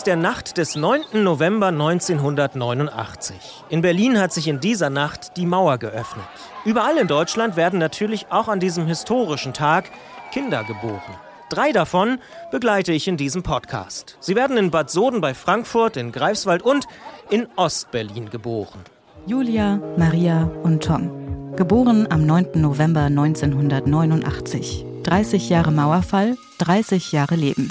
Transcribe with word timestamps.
Aus 0.00 0.04
der 0.04 0.16
Nacht 0.16 0.56
des 0.56 0.76
9. 0.76 1.22
November 1.22 1.66
1989. 1.66 3.36
In 3.68 3.82
Berlin 3.82 4.18
hat 4.18 4.32
sich 4.32 4.48
in 4.48 4.58
dieser 4.58 4.88
Nacht 4.88 5.36
die 5.36 5.44
Mauer 5.44 5.76
geöffnet. 5.76 6.24
Überall 6.64 6.96
in 6.96 7.06
Deutschland 7.06 7.54
werden 7.54 7.78
natürlich 7.78 8.28
auch 8.30 8.48
an 8.48 8.60
diesem 8.60 8.86
historischen 8.86 9.52
Tag 9.52 9.90
Kinder 10.32 10.64
geboren. 10.64 11.18
Drei 11.50 11.72
davon 11.72 12.18
begleite 12.50 12.92
ich 12.92 13.08
in 13.08 13.18
diesem 13.18 13.42
Podcast. 13.42 14.16
Sie 14.20 14.36
werden 14.36 14.56
in 14.56 14.70
Bad 14.70 14.88
Soden 14.88 15.20
bei 15.20 15.34
Frankfurt, 15.34 15.98
in 15.98 16.12
Greifswald 16.12 16.62
und 16.62 16.86
in 17.28 17.46
Ostberlin 17.56 18.30
geboren. 18.30 18.80
Julia, 19.26 19.78
Maria 19.98 20.50
und 20.62 20.82
Tom. 20.82 21.54
Geboren 21.56 22.06
am 22.10 22.24
9. 22.24 22.52
November 22.54 23.02
1989. 23.02 24.86
30 25.02 25.50
Jahre 25.50 25.72
Mauerfall, 25.72 26.38
30 26.56 27.12
Jahre 27.12 27.36
Leben. 27.36 27.68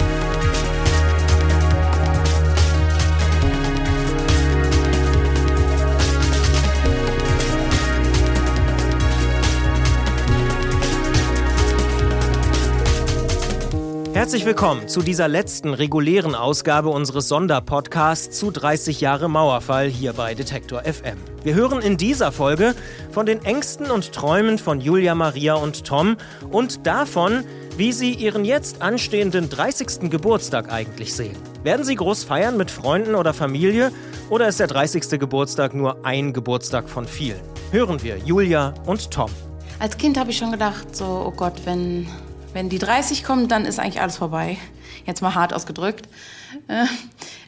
Herzlich 14.12 14.44
willkommen 14.44 14.88
zu 14.88 15.02
dieser 15.02 15.28
letzten 15.28 15.72
regulären 15.72 16.34
Ausgabe 16.34 16.88
unseres 16.88 17.28
Sonderpodcasts 17.28 18.36
zu 18.36 18.50
30 18.50 19.00
Jahre 19.00 19.30
Mauerfall 19.30 19.86
hier 19.86 20.12
bei 20.12 20.34
Detektor 20.34 20.82
FM. 20.82 21.16
Wir 21.44 21.54
hören 21.54 21.80
in 21.80 21.96
dieser 21.96 22.32
Folge 22.32 22.74
von 23.12 23.24
den 23.24 23.44
Ängsten 23.44 23.88
und 23.88 24.12
Träumen 24.12 24.58
von 24.58 24.80
Julia 24.80 25.14
Maria 25.14 25.54
und 25.54 25.84
Tom 25.84 26.16
und 26.50 26.88
davon, 26.88 27.44
wie 27.76 27.92
sie 27.92 28.12
ihren 28.12 28.44
jetzt 28.44 28.82
anstehenden 28.82 29.48
30. 29.48 30.10
Geburtstag 30.10 30.72
eigentlich 30.72 31.14
sehen. 31.14 31.36
Werden 31.62 31.84
sie 31.84 31.94
groß 31.94 32.24
feiern 32.24 32.56
mit 32.56 32.72
Freunden 32.72 33.14
oder 33.14 33.32
Familie 33.32 33.92
oder 34.28 34.48
ist 34.48 34.58
der 34.58 34.66
30. 34.66 35.20
Geburtstag 35.20 35.72
nur 35.72 36.04
ein 36.04 36.32
Geburtstag 36.32 36.88
von 36.88 37.06
vielen? 37.06 37.40
Hören 37.70 38.02
wir 38.02 38.18
Julia 38.18 38.74
und 38.86 39.08
Tom. 39.12 39.30
Als 39.78 39.96
Kind 39.96 40.18
habe 40.18 40.30
ich 40.30 40.36
schon 40.36 40.50
gedacht, 40.50 40.94
so, 40.96 41.24
oh 41.26 41.30
Gott, 41.30 41.54
wenn 41.64 42.08
wenn 42.52 42.68
die 42.68 42.78
30 42.78 43.24
kommen, 43.24 43.48
dann 43.48 43.64
ist 43.64 43.78
eigentlich 43.78 44.00
alles 44.00 44.16
vorbei. 44.16 44.58
Jetzt 45.06 45.22
mal 45.22 45.34
hart 45.34 45.52
ausgedrückt. 45.52 46.08
Äh, 46.68 46.86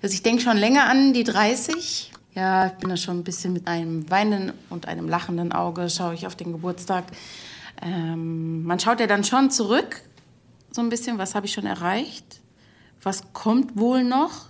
also 0.02 0.14
ich 0.14 0.22
denke 0.22 0.42
schon 0.42 0.56
länger 0.56 0.88
an 0.88 1.12
die 1.12 1.24
30. 1.24 2.12
Ja, 2.34 2.66
ich 2.66 2.72
bin 2.74 2.88
da 2.88 2.96
schon 2.96 3.18
ein 3.18 3.24
bisschen 3.24 3.52
mit 3.52 3.66
einem 3.66 4.10
weinenden 4.10 4.52
und 4.70 4.88
einem 4.88 5.08
lachenden 5.08 5.52
Auge, 5.52 5.90
schaue 5.90 6.14
ich 6.14 6.26
auf 6.26 6.34
den 6.34 6.52
Geburtstag. 6.52 7.04
Ähm, 7.82 8.64
man 8.64 8.80
schaut 8.80 9.00
ja 9.00 9.06
dann 9.06 9.24
schon 9.24 9.50
zurück, 9.50 10.02
so 10.70 10.80
ein 10.80 10.88
bisschen, 10.88 11.18
was 11.18 11.34
habe 11.34 11.46
ich 11.46 11.52
schon 11.52 11.66
erreicht? 11.66 12.40
Was 13.02 13.32
kommt 13.32 13.76
wohl 13.76 14.04
noch? 14.04 14.46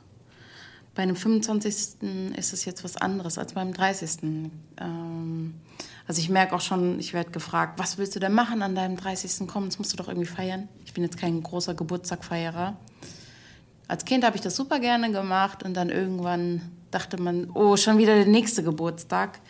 Bei 0.95 1.03
einem 1.03 1.17
25. 1.17 2.03
ist 2.36 2.53
es 2.53 2.64
jetzt 2.67 2.84
was 2.84 2.97
anderes 2.97 3.39
als 3.39 3.55
beim 3.55 3.73
30. 3.73 4.50
Ähm, 4.78 5.55
also 6.12 6.20
ich 6.20 6.28
merke 6.28 6.55
auch 6.55 6.60
schon, 6.60 6.98
ich 6.98 7.14
werde 7.14 7.30
gefragt, 7.30 7.78
was 7.78 7.96
willst 7.96 8.14
du 8.14 8.20
denn 8.20 8.34
machen 8.34 8.60
an 8.60 8.74
deinem 8.74 8.98
30. 8.98 9.48
Kommen? 9.48 9.70
Das 9.70 9.78
musst 9.78 9.94
du 9.94 9.96
doch 9.96 10.08
irgendwie 10.08 10.28
feiern. 10.28 10.68
Ich 10.84 10.92
bin 10.92 11.02
jetzt 11.02 11.16
kein 11.16 11.42
großer 11.42 11.72
Geburtstagfeierer. 11.72 12.77
Als 13.88 14.05
Kind 14.05 14.22
habe 14.22 14.36
ich 14.36 14.42
das 14.42 14.55
super 14.55 14.78
gerne 14.78 15.11
gemacht 15.11 15.62
und 15.62 15.73
dann 15.73 15.89
irgendwann 15.89 16.61
dachte 16.90 17.18
man, 17.18 17.48
oh, 17.55 17.78
schon 17.78 17.96
wieder 17.96 18.14
der 18.14 18.27
nächste 18.27 18.62
Geburtstag. 18.62 19.40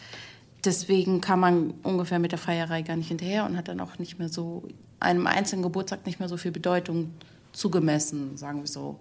Deswegen 0.65 1.21
kam 1.21 1.41
man 1.41 1.75
ungefähr 1.83 2.21
mit 2.21 2.31
der 2.31 2.39
Feierei 2.39 2.83
gar 2.83 2.95
nicht 2.95 3.09
hinterher 3.09 3.45
und 3.45 3.57
hat 3.57 3.67
dann 3.67 3.81
auch 3.81 3.99
nicht 3.99 4.21
mehr 4.21 4.29
so 4.29 4.63
einem 5.01 5.27
einzelnen 5.27 5.65
Geburtstag 5.65 6.07
nicht 6.07 6.21
mehr 6.21 6.29
so 6.29 6.37
viel 6.37 6.53
Bedeutung 6.53 7.11
zugemessen, 7.51 8.37
sagen 8.37 8.61
wir 8.61 8.69
so. 8.69 9.01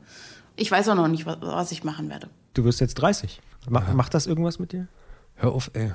Ich 0.55 0.71
weiß 0.71 0.89
auch 0.89 0.95
noch 0.95 1.07
nicht, 1.07 1.27
was 1.27 1.71
ich 1.71 1.83
machen 1.83 2.09
werde. 2.09 2.27
Du 2.55 2.63
wirst 2.63 2.81
jetzt 2.81 2.95
30. 2.95 3.39
Macht 3.69 4.15
das 4.15 4.25
irgendwas 4.25 4.57
mit 4.57 4.71
dir? 4.71 4.87
Hör 5.35 5.51
auf, 5.51 5.69
ey. 5.75 5.91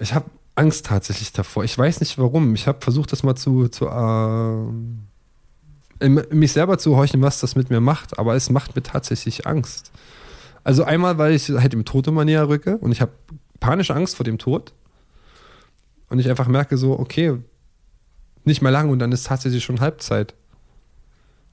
Ich 0.00 0.14
habe 0.14 0.26
Angst 0.54 0.86
tatsächlich 0.86 1.32
davor. 1.32 1.64
Ich 1.64 1.76
weiß 1.76 2.00
nicht 2.00 2.18
warum. 2.18 2.54
Ich 2.54 2.66
habe 2.66 2.80
versucht, 2.80 3.12
das 3.12 3.22
mal 3.22 3.36
zu, 3.36 3.68
zu 3.68 3.86
äh, 3.86 6.04
in, 6.04 6.22
mich 6.30 6.52
selber 6.52 6.78
zu 6.78 6.96
horchen, 6.96 7.22
was 7.22 7.40
das 7.40 7.54
mit 7.54 7.70
mir 7.70 7.80
macht, 7.80 8.18
aber 8.18 8.34
es 8.34 8.50
macht 8.50 8.74
mir 8.74 8.82
tatsächlich 8.82 9.46
Angst. 9.46 9.92
Also 10.64 10.84
einmal, 10.84 11.18
weil 11.18 11.34
ich 11.34 11.48
halt 11.48 11.72
dem 11.72 11.84
Tod 11.84 12.06
immer 12.06 12.24
näher 12.24 12.48
rücke 12.48 12.78
und 12.78 12.92
ich 12.92 13.00
habe 13.00 13.12
panische 13.60 13.94
Angst 13.94 14.16
vor 14.16 14.24
dem 14.24 14.38
Tod. 14.38 14.72
Und 16.08 16.18
ich 16.18 16.28
einfach 16.28 16.48
merke 16.48 16.76
so, 16.76 16.98
okay, 16.98 17.36
nicht 18.44 18.62
mehr 18.62 18.72
lange 18.72 18.90
und 18.90 18.98
dann 18.98 19.12
ist 19.12 19.26
tatsächlich 19.26 19.62
schon 19.62 19.80
Halbzeit. 19.80 20.34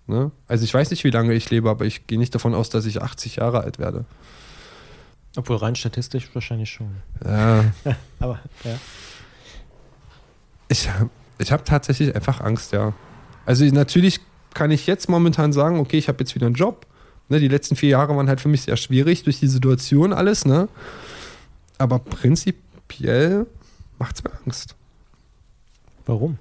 Ne? 0.08 0.32
Also 0.48 0.64
ich 0.64 0.74
weiß 0.74 0.90
nicht, 0.90 1.04
wie 1.04 1.12
lange 1.12 1.34
ich 1.34 1.50
lebe, 1.50 1.70
aber 1.70 1.86
ich 1.86 2.08
gehe 2.08 2.18
nicht 2.18 2.34
davon 2.34 2.56
aus, 2.56 2.70
dass 2.70 2.86
ich 2.86 3.02
80 3.02 3.36
Jahre 3.36 3.62
alt 3.62 3.78
werde. 3.78 4.06
Obwohl 5.36 5.58
rein 5.58 5.76
statistisch 5.76 6.30
wahrscheinlich 6.34 6.70
schon. 6.70 6.98
Ja. 7.24 7.66
Aber, 8.20 8.40
ja. 8.64 8.80
Ich, 10.70 10.90
ich 11.38 11.52
habe 11.52 11.64
tatsächlich 11.64 12.16
einfach 12.16 12.42
Angst, 12.42 12.72
ja. 12.72 12.94
Also 13.46 13.64
natürlich 13.66 14.20
kann 14.54 14.72
ich 14.72 14.88
jetzt 14.88 15.08
momentan 15.10 15.54
sagen, 15.54 15.80
okay, 15.80 15.98
ich 15.98 16.08
habe 16.08 16.20
jetzt 16.20 16.36
wieder 16.36 16.48
einen 16.48 16.56
Job. 16.56 16.88
Ne, 17.30 17.40
die 17.40 17.48
letzten 17.48 17.76
vier 17.76 17.90
Jahre 17.90 18.16
waren 18.16 18.30
halt 18.30 18.42
für 18.42 18.48
mich 18.48 18.64
sehr 18.64 18.78
schwierig 18.78 19.24
durch 19.24 19.40
die 19.40 19.48
Situation 19.48 20.14
alles, 20.14 20.46
ne? 20.46 20.70
Aber 21.78 22.00
prinzipiell 22.00 23.46
macht 24.00 24.16
es 24.16 24.24
mir 24.24 24.32
Angst. 24.46 24.76
Warum? 26.06 26.38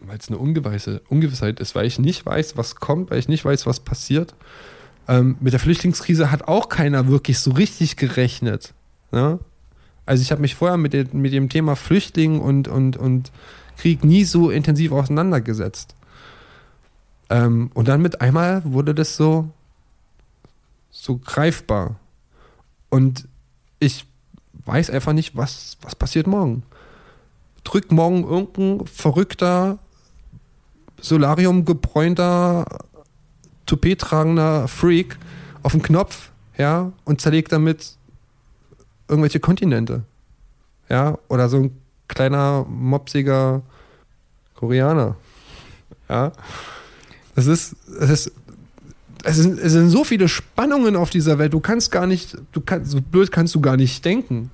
Weil 0.00 0.18
es 0.18 0.28
eine 0.28 0.38
Ungewissheit 0.38 1.60
ist, 1.60 1.74
weil 1.74 1.86
ich 1.86 1.98
nicht 1.98 2.26
weiß, 2.26 2.56
was 2.58 2.76
kommt, 2.76 3.10
weil 3.10 3.18
ich 3.18 3.28
nicht 3.28 3.44
weiß, 3.44 3.66
was 3.66 3.80
passiert. 3.80 4.34
Ähm, 5.06 5.36
mit 5.40 5.52
der 5.52 5.60
Flüchtlingskrise 5.60 6.30
hat 6.30 6.48
auch 6.48 6.68
keiner 6.68 7.08
wirklich 7.08 7.38
so 7.38 7.52
richtig 7.52 7.96
gerechnet. 7.96 8.72
Ne? 9.12 9.38
Also 10.06 10.22
ich 10.22 10.30
habe 10.30 10.40
mich 10.40 10.54
vorher 10.54 10.76
mit, 10.76 10.92
den, 10.92 11.08
mit 11.12 11.32
dem 11.32 11.48
Thema 11.48 11.76
Flüchtling 11.76 12.40
und, 12.40 12.68
und, 12.68 12.96
und 12.96 13.32
Krieg 13.76 14.04
nie 14.04 14.24
so 14.24 14.50
intensiv 14.50 14.92
auseinandergesetzt. 14.92 15.94
Ähm, 17.30 17.70
und 17.74 17.88
dann 17.88 18.02
mit 18.02 18.20
einmal 18.20 18.62
wurde 18.64 18.94
das 18.94 19.16
so, 19.16 19.50
so 20.90 21.18
greifbar. 21.18 21.96
Und 22.90 23.28
ich 23.78 24.06
weiß 24.64 24.90
einfach 24.90 25.12
nicht, 25.12 25.36
was, 25.36 25.76
was 25.82 25.94
passiert 25.94 26.26
morgen. 26.26 26.62
Drückt 27.64 27.92
morgen 27.92 28.24
irgendein 28.24 28.86
verrückter, 28.86 29.78
Solarium 31.00 31.64
gebräunter 31.64 32.66
Toupet 33.66 33.98
tragender 34.00 34.68
Freak 34.68 35.18
auf 35.62 35.72
den 35.72 35.82
Knopf, 35.82 36.30
ja, 36.58 36.92
und 37.04 37.20
zerlegt 37.20 37.52
damit 37.52 37.96
irgendwelche 39.08 39.40
Kontinente. 39.40 40.04
Ja, 40.88 41.18
oder 41.28 41.48
so 41.48 41.58
ein 41.58 41.80
kleiner, 42.08 42.64
mopsiger 42.68 43.62
Koreaner. 44.54 45.16
Ja. 46.08 46.32
Es 47.36 47.46
ist, 47.46 47.76
es 48.00 48.10
ist, 48.10 48.32
es 49.24 49.36
sind, 49.36 49.58
es 49.58 49.72
sind 49.72 49.88
so 49.88 50.04
viele 50.04 50.28
Spannungen 50.28 50.96
auf 50.96 51.10
dieser 51.10 51.38
Welt, 51.38 51.52
du 51.52 51.60
kannst 51.60 51.90
gar 51.90 52.06
nicht, 52.06 52.36
du 52.52 52.60
kannst, 52.60 52.90
so 52.90 53.00
blöd 53.00 53.32
kannst 53.32 53.54
du 53.54 53.60
gar 53.60 53.76
nicht 53.76 54.04
denken. 54.04 54.50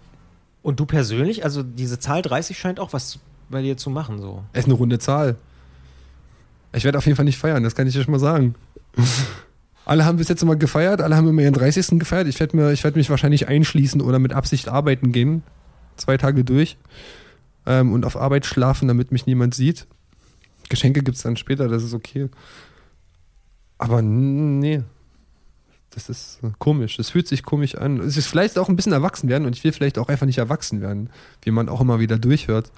Und 0.62 0.78
du 0.78 0.87
persönlich, 0.87 1.44
also 1.44 1.62
diese 1.62 1.98
Zahl 1.98 2.22
30 2.22 2.59
scheint 2.59 2.80
auch 2.80 2.92
was 2.92 3.18
bei 3.48 3.63
dir 3.63 3.77
zu 3.77 3.91
machen, 3.91 4.21
so. 4.21 4.45
Es 4.53 4.60
ist 4.60 4.66
eine 4.66 4.74
runde 4.74 4.98
Zahl. 4.98 5.36
Ich 6.72 6.84
werde 6.84 6.98
auf 6.98 7.06
jeden 7.06 7.16
Fall 7.16 7.24
nicht 7.24 7.39
feiern, 7.39 7.65
das 7.65 7.74
kann 7.74 7.86
ich 7.86 7.95
dir 7.95 8.03
schon 8.03 8.13
mal 8.13 8.21
sagen. 8.21 8.54
Alle 9.84 10.04
haben 10.04 10.19
bis 10.19 10.28
jetzt 10.28 10.42
immer 10.42 10.57
gefeiert, 10.57 11.01
alle 11.01 11.16
haben 11.16 11.28
immer 11.28 11.42
ihren 11.42 11.54
30. 11.54 11.98
gefeiert. 11.98 12.28
Ich 12.28 12.39
werde 12.39 12.57
werd 12.57 12.97
mich 12.97 13.10
wahrscheinlich 13.10 13.48
einschließen 13.48 14.01
oder 14.01 14.19
mit 14.19 14.33
Absicht 14.33 14.69
arbeiten 14.69 15.13
gehen. 15.13 15.42
Zwei 15.97 16.16
Tage 16.16 16.45
durch. 16.45 16.77
Ähm, 17.66 17.92
und 17.92 18.04
auf 18.04 18.16
Arbeit 18.16 18.47
schlafen, 18.47 18.89
damit 18.89 19.13
mich 19.13 19.27
niemand 19.27 19.54
sieht. 19.54 19.87
Geschenke 20.69 21.03
gibt 21.03 21.16
es 21.16 21.22
dann 21.22 21.37
später, 21.37 21.69
das 21.69 21.83
ist 21.83 21.95
okay. 21.95 22.28
Aber 23.78 24.03
nee. 24.03 24.83
Das 25.91 26.09
ist 26.09 26.39
komisch. 26.60 26.97
Das 26.97 27.10
fühlt 27.10 27.27
sich 27.27 27.42
komisch 27.42 27.75
an. 27.75 27.98
Es 27.98 28.16
ist 28.16 28.28
vielleicht 28.28 28.59
auch 28.59 28.69
ein 28.69 28.77
bisschen 28.77 28.92
erwachsen 28.92 29.28
werden 29.28 29.45
und 29.45 29.57
ich 29.57 29.65
will 29.65 29.72
vielleicht 29.72 29.98
auch 29.98 30.09
einfach 30.09 30.27
nicht 30.27 30.39
erwachsen 30.39 30.81
werden, 30.81 31.10
wie 31.42 31.51
man 31.51 31.69
auch 31.69 31.81
immer 31.81 31.98
wieder 31.98 32.19
durchhört. 32.19 32.71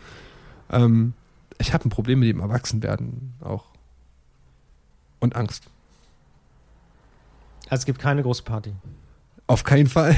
Ähm, 0.71 1.13
ich 1.59 1.75
habe 1.75 1.87
ein 1.87 1.91
Problem 1.91 2.21
mit 2.21 2.31
dem 2.31 2.41
Erwachsenwerden 2.41 3.35
auch. 3.41 3.67
Und 5.21 5.37
Angst. 5.37 5.65
Also 7.73 7.85
es 7.85 7.87
gibt 7.87 8.01
keine 8.01 8.23
große 8.23 8.43
Party. 8.43 8.75
Auf 9.47 9.65
keinen 9.65 9.87
Fall. 9.87 10.15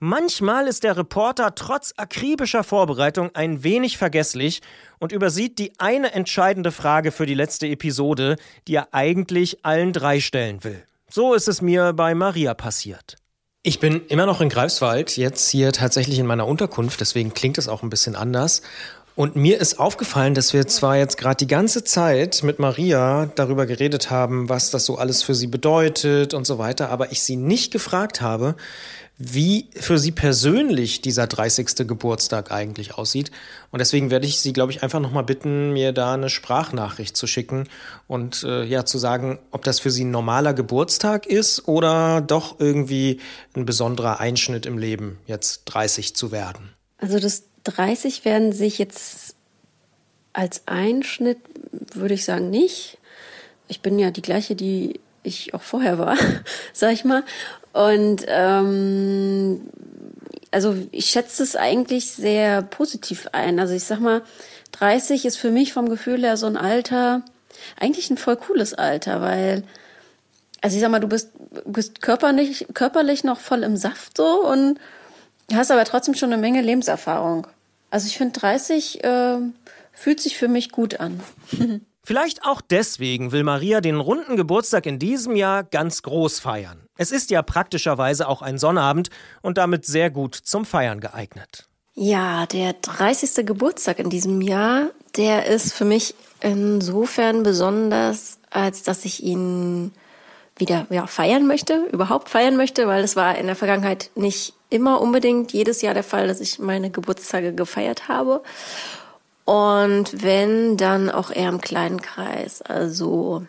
Manchmal 0.00 0.66
ist 0.66 0.84
der 0.84 0.98
Reporter 0.98 1.54
trotz 1.54 1.94
akribischer 1.96 2.62
Vorbereitung 2.62 3.30
ein 3.34 3.64
wenig 3.64 3.96
vergesslich 3.96 4.60
und 4.98 5.12
übersieht 5.12 5.58
die 5.58 5.72
eine 5.78 6.12
entscheidende 6.12 6.72
Frage 6.72 7.10
für 7.10 7.24
die 7.24 7.32
letzte 7.32 7.68
Episode, 7.68 8.36
die 8.66 8.74
er 8.74 8.88
eigentlich 8.92 9.64
allen 9.64 9.94
drei 9.94 10.20
stellen 10.20 10.62
will. 10.62 10.84
So 11.08 11.32
ist 11.32 11.48
es 11.48 11.62
mir 11.62 11.94
bei 11.94 12.14
Maria 12.14 12.52
passiert. 12.52 13.16
Ich 13.62 13.80
bin 13.80 14.04
immer 14.08 14.26
noch 14.26 14.42
in 14.42 14.50
Greifswald, 14.50 15.16
jetzt 15.16 15.48
hier 15.48 15.72
tatsächlich 15.72 16.18
in 16.18 16.26
meiner 16.26 16.46
Unterkunft, 16.46 17.00
deswegen 17.00 17.32
klingt 17.32 17.56
es 17.56 17.66
auch 17.66 17.82
ein 17.82 17.88
bisschen 17.88 18.14
anders. 18.14 18.60
Und 19.18 19.34
mir 19.34 19.60
ist 19.60 19.80
aufgefallen, 19.80 20.34
dass 20.34 20.52
wir 20.52 20.68
zwar 20.68 20.96
jetzt 20.96 21.18
gerade 21.18 21.38
die 21.38 21.48
ganze 21.48 21.82
Zeit 21.82 22.44
mit 22.44 22.60
Maria 22.60 23.28
darüber 23.34 23.66
geredet 23.66 24.12
haben, 24.12 24.48
was 24.48 24.70
das 24.70 24.84
so 24.84 24.96
alles 24.96 25.24
für 25.24 25.34
sie 25.34 25.48
bedeutet 25.48 26.34
und 26.34 26.46
so 26.46 26.58
weiter, 26.58 26.90
aber 26.90 27.10
ich 27.10 27.20
sie 27.22 27.34
nicht 27.34 27.72
gefragt 27.72 28.20
habe, 28.20 28.54
wie 29.16 29.70
für 29.74 29.98
sie 29.98 30.12
persönlich 30.12 31.00
dieser 31.00 31.26
30. 31.26 31.88
Geburtstag 31.88 32.52
eigentlich 32.52 32.94
aussieht. 32.94 33.32
Und 33.72 33.80
deswegen 33.80 34.12
werde 34.12 34.28
ich 34.28 34.38
sie, 34.38 34.52
glaube 34.52 34.70
ich, 34.70 34.84
einfach 34.84 35.00
nochmal 35.00 35.24
bitten, 35.24 35.72
mir 35.72 35.90
da 35.90 36.14
eine 36.14 36.30
Sprachnachricht 36.30 37.16
zu 37.16 37.26
schicken 37.26 37.68
und 38.06 38.44
äh, 38.44 38.62
ja 38.62 38.84
zu 38.84 38.98
sagen, 38.98 39.40
ob 39.50 39.64
das 39.64 39.80
für 39.80 39.90
sie 39.90 40.04
ein 40.04 40.12
normaler 40.12 40.54
Geburtstag 40.54 41.26
ist 41.26 41.66
oder 41.66 42.20
doch 42.20 42.60
irgendwie 42.60 43.18
ein 43.56 43.66
besonderer 43.66 44.20
Einschnitt 44.20 44.64
im 44.64 44.78
Leben, 44.78 45.18
jetzt 45.26 45.64
30 45.64 46.14
zu 46.14 46.30
werden. 46.30 46.70
Also 46.98 47.18
das 47.18 47.47
30 47.68 48.24
werden 48.24 48.52
sich 48.52 48.78
jetzt 48.78 49.34
als 50.32 50.62
Einschnitt, 50.66 51.38
würde 51.94 52.14
ich 52.14 52.24
sagen, 52.24 52.50
nicht. 52.50 52.98
Ich 53.66 53.80
bin 53.80 53.98
ja 53.98 54.10
die 54.10 54.22
gleiche, 54.22 54.54
die 54.54 55.00
ich 55.22 55.54
auch 55.54 55.62
vorher 55.62 55.98
war, 55.98 56.16
sag 56.72 56.92
ich 56.92 57.04
mal. 57.04 57.24
Und 57.72 58.24
ähm, 58.28 59.60
also 60.50 60.74
ich 60.90 61.06
schätze 61.06 61.42
es 61.42 61.56
eigentlich 61.56 62.10
sehr 62.10 62.62
positiv 62.62 63.28
ein. 63.32 63.58
Also 63.58 63.74
ich 63.74 63.84
sag 63.84 64.00
mal, 64.00 64.22
30 64.72 65.24
ist 65.24 65.36
für 65.36 65.50
mich 65.50 65.72
vom 65.72 65.88
Gefühl 65.88 66.22
her 66.22 66.36
so 66.36 66.46
ein 66.46 66.56
Alter, 66.56 67.22
eigentlich 67.78 68.10
ein 68.10 68.16
voll 68.16 68.36
cooles 68.36 68.74
Alter, 68.74 69.20
weil, 69.20 69.64
also 70.60 70.76
ich 70.76 70.80
sag 70.80 70.90
mal, 70.90 71.00
du 71.00 71.08
bist, 71.08 71.30
bist 71.64 72.00
körperlich, 72.00 72.66
körperlich 72.74 73.24
noch 73.24 73.40
voll 73.40 73.62
im 73.62 73.76
Saft 73.76 74.16
so 74.16 74.46
und 74.46 74.78
hast 75.52 75.70
aber 75.70 75.84
trotzdem 75.84 76.14
schon 76.14 76.32
eine 76.32 76.40
Menge 76.40 76.62
Lebenserfahrung. 76.62 77.46
Also 77.90 78.06
ich 78.06 78.16
finde 78.16 78.38
30 78.38 79.04
äh, 79.04 79.38
fühlt 79.92 80.20
sich 80.20 80.36
für 80.36 80.48
mich 80.48 80.70
gut 80.70 81.00
an. 81.00 81.20
Vielleicht 82.04 82.44
auch 82.44 82.62
deswegen 82.62 83.32
will 83.32 83.44
Maria 83.44 83.82
den 83.82 84.00
runden 84.00 84.36
Geburtstag 84.36 84.86
in 84.86 84.98
diesem 84.98 85.36
Jahr 85.36 85.62
ganz 85.62 86.00
groß 86.00 86.40
feiern. 86.40 86.88
Es 86.96 87.10
ist 87.10 87.30
ja 87.30 87.42
praktischerweise 87.42 88.28
auch 88.28 88.40
ein 88.40 88.56
Sonnabend 88.56 89.10
und 89.42 89.58
damit 89.58 89.84
sehr 89.84 90.10
gut 90.10 90.34
zum 90.34 90.64
Feiern 90.64 91.00
geeignet. 91.00 91.68
Ja, 91.94 92.46
der 92.46 92.74
30. 92.74 93.44
Geburtstag 93.44 93.98
in 93.98 94.08
diesem 94.08 94.40
Jahr, 94.40 94.90
der 95.16 95.46
ist 95.46 95.74
für 95.74 95.84
mich 95.84 96.14
insofern 96.40 97.42
besonders, 97.42 98.38
als 98.50 98.84
dass 98.84 99.04
ich 99.04 99.22
ihn 99.22 99.92
wieder 100.58 100.86
ja, 100.90 101.06
feiern 101.06 101.46
möchte, 101.46 101.86
überhaupt 101.92 102.28
feiern 102.28 102.56
möchte, 102.56 102.86
weil 102.86 103.04
es 103.04 103.16
war 103.16 103.36
in 103.38 103.46
der 103.46 103.56
Vergangenheit 103.56 104.10
nicht 104.14 104.54
immer 104.70 105.00
unbedingt 105.00 105.52
jedes 105.52 105.82
Jahr 105.82 105.94
der 105.94 106.04
Fall, 106.04 106.28
dass 106.28 106.40
ich 106.40 106.58
meine 106.58 106.90
Geburtstage 106.90 107.52
gefeiert 107.52 108.08
habe. 108.08 108.42
Und 109.44 110.22
wenn, 110.22 110.76
dann 110.76 111.10
auch 111.10 111.30
eher 111.30 111.48
im 111.48 111.60
kleinen 111.60 112.02
Kreis. 112.02 112.60
Also 112.60 113.46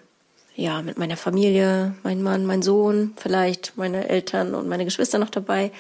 ja, 0.56 0.82
mit 0.82 0.98
meiner 0.98 1.18
Familie, 1.18 1.96
mein 2.04 2.22
Mann, 2.22 2.46
mein 2.46 2.62
Sohn, 2.62 3.14
vielleicht 3.18 3.74
meine 3.78 4.08
Eltern 4.10 4.56
und 4.56 4.68
meine 4.68 4.86
Geschwister 4.86 5.18
noch 5.18 5.30
dabei. 5.30 5.72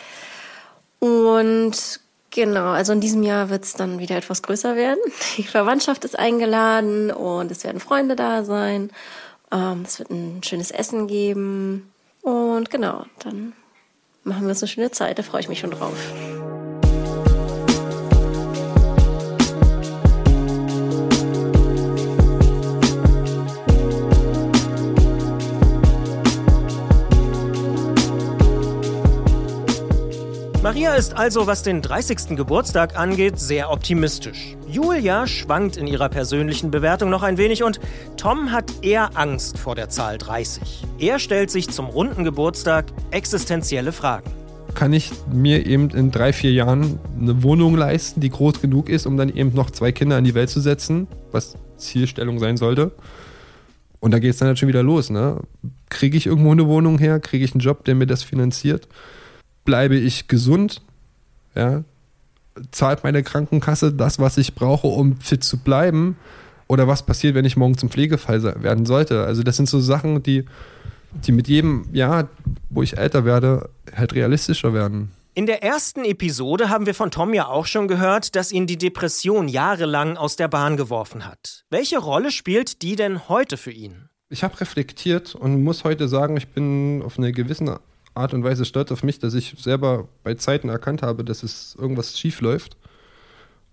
Und 0.99 1.99
genau, 2.31 2.71
also 2.71 2.93
in 2.93 3.01
diesem 3.01 3.23
Jahr 3.23 3.49
wird 3.49 3.63
es 3.63 3.73
dann 3.73 3.99
wieder 3.99 4.17
etwas 4.17 4.41
größer 4.41 4.75
werden. 4.75 4.99
Die 5.37 5.43
Verwandtschaft 5.43 6.05
ist 6.05 6.17
eingeladen 6.17 7.11
und 7.11 7.51
es 7.51 7.63
werden 7.63 7.79
Freunde 7.79 8.15
da 8.15 8.43
sein. 8.43 8.89
Ähm, 9.51 9.83
es 9.85 9.99
wird 9.99 10.09
ein 10.11 10.41
schönes 10.43 10.71
Essen 10.71 11.07
geben. 11.07 11.91
Und 12.21 12.69
genau, 12.69 13.05
dann 13.19 13.53
machen 14.23 14.43
wir 14.43 14.49
uns 14.49 14.61
eine 14.61 14.67
schöne 14.67 14.91
Zeit. 14.91 15.17
Da 15.17 15.23
freue 15.23 15.41
ich 15.41 15.49
mich 15.49 15.59
schon 15.59 15.71
drauf. 15.71 15.95
Maria 30.61 30.93
ist 30.93 31.15
also, 31.15 31.47
was 31.47 31.63
den 31.63 31.81
30. 31.81 32.35
Geburtstag 32.35 32.95
angeht, 32.95 33.39
sehr 33.39 33.71
optimistisch. 33.71 34.55
Julia 34.71 35.27
schwankt 35.27 35.77
in 35.77 35.87
ihrer 35.87 36.09
persönlichen 36.09 36.71
Bewertung 36.71 37.09
noch 37.09 37.23
ein 37.23 37.37
wenig 37.37 37.63
und 37.63 37.79
Tom 38.17 38.51
hat 38.51 38.71
eher 38.81 39.17
Angst 39.17 39.57
vor 39.57 39.75
der 39.75 39.89
Zahl 39.89 40.17
30. 40.17 40.85
Er 40.99 41.19
stellt 41.19 41.51
sich 41.51 41.69
zum 41.69 41.87
runden 41.87 42.23
Geburtstag 42.23 42.85
existenzielle 43.11 43.91
Fragen. 43.91 44.29
Kann 44.75 44.93
ich 44.93 45.11
mir 45.31 45.65
eben 45.65 45.89
in 45.89 46.11
drei, 46.11 46.31
vier 46.33 46.51
Jahren 46.51 46.99
eine 47.19 47.41
Wohnung 47.43 47.75
leisten, 47.75 48.21
die 48.21 48.29
groß 48.29 48.61
genug 48.61 48.89
ist, 48.89 49.05
um 49.05 49.17
dann 49.17 49.29
eben 49.29 49.53
noch 49.53 49.71
zwei 49.71 49.91
Kinder 49.91 50.17
in 50.17 50.23
die 50.23 50.35
Welt 50.35 50.49
zu 50.49 50.61
setzen, 50.61 51.07
was 51.31 51.55
Zielstellung 51.77 52.39
sein 52.39 52.57
sollte? 52.57 52.91
Und 53.99 54.11
da 54.11 54.19
geht 54.19 54.31
es 54.31 54.37
dann 54.37 54.47
halt 54.47 54.59
schon 54.59 54.69
wieder 54.69 54.83
los. 54.83 55.09
Ne? 55.09 55.41
Kriege 55.89 56.15
ich 56.15 56.27
irgendwo 56.27 56.51
eine 56.51 56.67
Wohnung 56.67 56.99
her? 56.99 57.19
Kriege 57.19 57.43
ich 57.43 57.53
einen 57.53 57.61
Job, 57.61 57.83
der 57.85 57.95
mir 57.95 58.07
das 58.07 58.23
finanziert? 58.23 58.87
bleibe 59.69 59.95
ich 59.95 60.27
gesund, 60.27 60.81
ja, 61.53 61.83
zahlt 62.71 63.03
meine 63.03 63.23
Krankenkasse 63.23 63.93
das, 63.93 64.19
was 64.19 64.37
ich 64.37 64.55
brauche, 64.55 64.87
um 64.87 65.19
fit 65.19 65.43
zu 65.43 65.57
bleiben, 65.57 66.17
oder 66.69 66.87
was 66.87 67.03
passiert, 67.03 67.35
wenn 67.35 67.45
ich 67.45 67.57
morgen 67.57 67.77
zum 67.77 67.89
Pflegefall 67.89 68.43
werden 68.63 68.85
sollte. 68.85 69.25
Also 69.25 69.43
das 69.43 69.57
sind 69.57 69.67
so 69.67 69.79
Sachen, 69.79 70.21
die, 70.23 70.45
die 71.25 71.31
mit 71.31 71.47
jedem 71.47 71.85
Jahr, 71.91 72.29
wo 72.69 72.83
ich 72.83 72.97
älter 72.97 73.25
werde, 73.25 73.69
halt 73.93 74.13
realistischer 74.13 74.73
werden. 74.73 75.11
In 75.33 75.45
der 75.45 75.63
ersten 75.63 76.03
Episode 76.03 76.69
haben 76.69 76.85
wir 76.85 76.93
von 76.93 77.11
Tom 77.11 77.33
ja 77.33 77.47
auch 77.47 77.65
schon 77.65 77.87
gehört, 77.87 78.35
dass 78.35 78.51
ihn 78.51 78.67
die 78.67 78.77
Depression 78.77 79.47
jahrelang 79.47 80.17
aus 80.17 80.35
der 80.35 80.47
Bahn 80.47 80.77
geworfen 80.77 81.25
hat. 81.25 81.63
Welche 81.69 81.97
Rolle 81.97 82.31
spielt 82.31 82.81
die 82.81 82.95
denn 82.95 83.29
heute 83.29 83.57
für 83.57 83.71
ihn? 83.71 84.09
Ich 84.29 84.43
habe 84.43 84.59
reflektiert 84.59 85.33
und 85.33 85.63
muss 85.63 85.83
heute 85.83 86.07
sagen, 86.07 86.37
ich 86.37 86.49
bin 86.49 87.01
auf 87.03 87.17
eine 87.17 87.31
gewisse 87.31 87.79
Art 88.13 88.33
und 88.33 88.43
Weise 88.43 88.65
stolz 88.65 88.91
auf 88.91 89.03
mich, 89.03 89.19
dass 89.19 89.33
ich 89.33 89.55
selber 89.59 90.07
bei 90.23 90.35
Zeiten 90.35 90.69
erkannt 90.69 91.01
habe, 91.01 91.23
dass 91.23 91.43
es 91.43 91.75
irgendwas 91.79 92.17
schief 92.19 92.41
läuft 92.41 92.77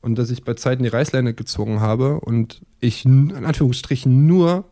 und 0.03 0.17
dass 0.17 0.31
ich 0.31 0.45
bei 0.45 0.55
Zeiten 0.55 0.83
die 0.83 0.89
Reißleine 0.89 1.35
gezogen 1.35 1.81
habe 1.81 2.21
und 2.21 2.63
ich 2.81 3.05
in 3.05 3.45
Anführungsstrichen 3.45 4.27
nur 4.27 4.65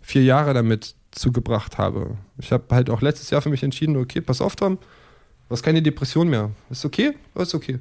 vier 0.00 0.22
Jahre 0.24 0.54
damit 0.54 0.94
zugebracht 1.10 1.78
habe. 1.78 2.16
Ich 2.38 2.52
habe 2.52 2.64
halt 2.70 2.90
auch 2.90 3.02
letztes 3.02 3.30
Jahr 3.30 3.42
für 3.42 3.50
mich 3.50 3.62
entschieden, 3.62 3.96
okay, 3.96 4.20
pass 4.20 4.40
auf, 4.40 4.56
Tom, 4.56 4.76
du 4.76 5.50
hast 5.50 5.62
keine 5.62 5.82
Depression 5.82 6.28
mehr. 6.28 6.50
Ist 6.70 6.84
okay? 6.84 7.14
Ist 7.34 7.54
okay. 7.54 7.80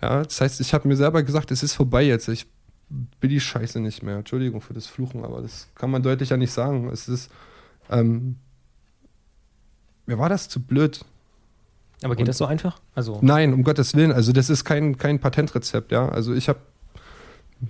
Ja, 0.00 0.22
das 0.22 0.40
heißt, 0.40 0.60
ich 0.60 0.72
habe 0.72 0.88
mir 0.88 0.96
selber 0.96 1.22
gesagt, 1.22 1.50
es 1.50 1.62
ist 1.62 1.74
vorbei 1.74 2.04
jetzt. 2.04 2.28
Ich 2.28 2.46
will 3.20 3.30
die 3.30 3.40
Scheiße 3.40 3.80
nicht 3.80 4.02
mehr. 4.02 4.16
Entschuldigung 4.16 4.60
für 4.60 4.74
das 4.74 4.86
Fluchen, 4.86 5.24
aber 5.24 5.42
das 5.42 5.68
kann 5.74 5.90
man 5.90 6.02
deutlich 6.02 6.30
ja 6.30 6.36
nicht 6.36 6.52
sagen. 6.52 6.88
Es 6.88 7.08
ist, 7.08 7.30
ähm, 7.90 8.36
mir 10.08 10.18
war 10.18 10.28
das 10.28 10.48
zu 10.48 10.60
blöd. 10.60 11.04
Aber 12.02 12.14
geht 12.14 12.22
Und, 12.22 12.28
das 12.28 12.38
so 12.38 12.46
einfach? 12.46 12.80
Also 12.94 13.18
nein, 13.22 13.52
um 13.52 13.62
Gottes 13.62 13.94
Willen. 13.94 14.10
Also 14.10 14.32
das 14.32 14.50
ist 14.50 14.64
kein, 14.64 14.96
kein 14.96 15.20
Patentrezept, 15.20 15.92
ja. 15.92 16.08
Also 16.08 16.34
ich 16.34 16.48
habe 16.48 16.60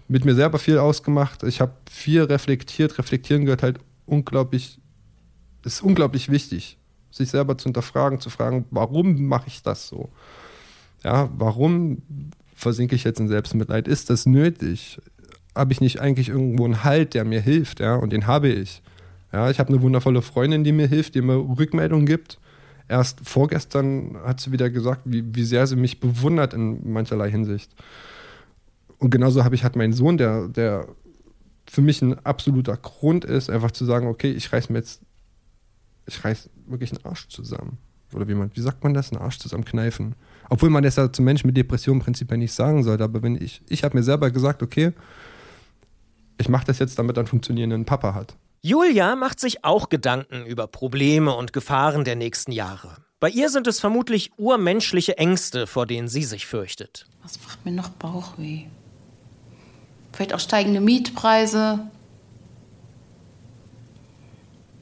mit 0.06 0.24
mir 0.24 0.34
selber 0.34 0.58
viel 0.58 0.78
ausgemacht. 0.78 1.42
Ich 1.42 1.60
habe 1.60 1.72
viel 1.90 2.22
reflektiert. 2.22 2.98
Reflektieren 2.98 3.44
gehört 3.44 3.62
halt 3.62 3.78
unglaublich, 4.06 4.78
ist 5.64 5.82
unglaublich 5.82 6.30
wichtig, 6.30 6.78
sich 7.10 7.30
selber 7.30 7.58
zu 7.58 7.64
hinterfragen, 7.64 8.20
zu 8.20 8.30
fragen, 8.30 8.66
warum 8.70 9.26
mache 9.26 9.48
ich 9.48 9.62
das 9.62 9.88
so? 9.88 10.10
Ja, 11.02 11.30
warum 11.36 12.02
versinke 12.54 12.94
ich 12.94 13.04
jetzt 13.04 13.18
in 13.18 13.28
Selbstmitleid? 13.28 13.88
Ist 13.88 14.10
das 14.10 14.26
nötig? 14.26 15.00
Habe 15.54 15.72
ich 15.72 15.80
nicht 15.80 16.00
eigentlich 16.00 16.28
irgendwo 16.28 16.64
einen 16.64 16.84
Halt, 16.84 17.14
der 17.14 17.24
mir 17.24 17.40
hilft? 17.40 17.80
Ja, 17.80 17.96
und 17.96 18.12
den 18.12 18.26
habe 18.26 18.48
ich. 18.48 18.82
Ja, 19.32 19.50
ich 19.50 19.58
habe 19.58 19.70
eine 19.70 19.82
wundervolle 19.82 20.22
Freundin, 20.22 20.64
die 20.64 20.72
mir 20.72 20.86
hilft, 20.86 21.14
die 21.14 21.22
mir 21.22 21.36
Rückmeldungen 21.36 22.06
gibt. 22.06 22.38
Erst 22.88 23.20
vorgestern 23.28 24.16
hat 24.24 24.40
sie 24.40 24.52
wieder 24.52 24.70
gesagt, 24.70 25.02
wie, 25.04 25.22
wie 25.34 25.44
sehr 25.44 25.66
sie 25.66 25.76
mich 25.76 26.00
bewundert 26.00 26.54
in 26.54 26.90
mancherlei 26.90 27.30
Hinsicht. 27.30 27.70
Und 28.98 29.10
genauso 29.10 29.44
habe 29.44 29.54
ich 29.54 29.62
halt 29.62 29.76
meinen 29.76 29.92
Sohn, 29.92 30.16
der, 30.16 30.48
der 30.48 30.88
für 31.68 31.82
mich 31.82 32.00
ein 32.00 32.18
absoluter 32.24 32.76
Grund 32.76 33.24
ist, 33.26 33.50
einfach 33.50 33.70
zu 33.70 33.84
sagen, 33.84 34.06
okay, 34.06 34.30
ich 34.30 34.50
reiß 34.52 34.70
mir 34.70 34.78
jetzt, 34.78 35.02
ich 36.06 36.24
reiß 36.24 36.48
wirklich 36.66 36.92
einen 36.92 37.04
Arsch 37.04 37.28
zusammen. 37.28 37.76
Oder 38.14 38.26
wie 38.26 38.34
man, 38.34 38.50
wie 38.54 38.60
sagt 38.60 38.82
man 38.82 38.94
das? 38.94 39.12
Einen 39.12 39.20
Arsch 39.20 39.38
zusammenkneifen. 39.38 40.14
Obwohl 40.48 40.70
man 40.70 40.82
das 40.82 40.96
ja 40.96 41.12
zum 41.12 41.26
Menschen 41.26 41.46
mit 41.46 41.58
Depression 41.58 42.00
prinzipiell 42.00 42.38
nicht 42.38 42.54
sagen 42.54 42.82
sollte, 42.82 43.04
aber 43.04 43.22
wenn 43.22 43.36
ich, 43.36 43.60
ich 43.68 43.84
habe 43.84 43.96
mir 43.98 44.02
selber 44.02 44.30
gesagt, 44.30 44.62
okay, 44.62 44.92
ich 46.38 46.48
mache 46.48 46.66
das 46.66 46.78
jetzt, 46.78 46.98
damit 46.98 47.18
er 47.18 47.20
einen 47.20 47.26
funktionierenden 47.26 47.84
Papa 47.84 48.14
hat. 48.14 48.34
Julia 48.60 49.14
macht 49.14 49.38
sich 49.38 49.64
auch 49.64 49.88
Gedanken 49.88 50.44
über 50.44 50.66
Probleme 50.66 51.34
und 51.34 51.52
Gefahren 51.52 52.04
der 52.04 52.16
nächsten 52.16 52.52
Jahre. 52.52 52.96
Bei 53.20 53.28
ihr 53.28 53.50
sind 53.50 53.66
es 53.66 53.80
vermutlich 53.80 54.32
urmenschliche 54.36 55.18
Ängste, 55.18 55.66
vor 55.66 55.86
denen 55.86 56.08
sie 56.08 56.24
sich 56.24 56.46
fürchtet. 56.46 57.06
Was 57.22 57.40
macht 57.44 57.64
mir 57.64 57.72
noch 57.72 57.88
Bauchweh? 57.88 58.64
Vielleicht 60.12 60.34
auch 60.34 60.40
steigende 60.40 60.80
Mietpreise. 60.80 61.80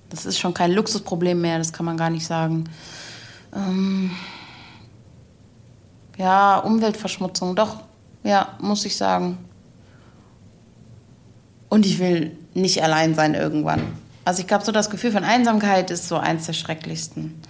Das 0.08 0.24
ist 0.24 0.38
schon 0.38 0.54
kein 0.54 0.72
Luxusproblem 0.72 1.40
mehr, 1.40 1.58
das 1.58 1.72
kann 1.72 1.84
man 1.84 1.96
gar 1.96 2.10
nicht 2.10 2.26
sagen. 2.26 2.64
Ähm 3.54 4.10
ja, 6.16 6.58
Umweltverschmutzung, 6.58 7.56
doch. 7.56 7.82
Ja, 8.22 8.56
muss 8.60 8.84
ich 8.84 8.96
sagen. 8.96 9.38
Und 11.68 11.84
ich 11.84 11.98
will 11.98 12.36
nicht 12.56 12.82
allein 12.82 13.14
sein 13.14 13.34
irgendwann. 13.34 13.82
Also 14.24 14.40
ich 14.40 14.46
glaube, 14.46 14.64
so 14.64 14.72
das 14.72 14.90
Gefühl 14.90 15.12
von 15.12 15.24
Einsamkeit 15.24 15.90
ist 15.90 16.08
so 16.08 16.16
eins 16.16 16.46
der 16.46 16.52
schrecklichsten. 16.52 17.40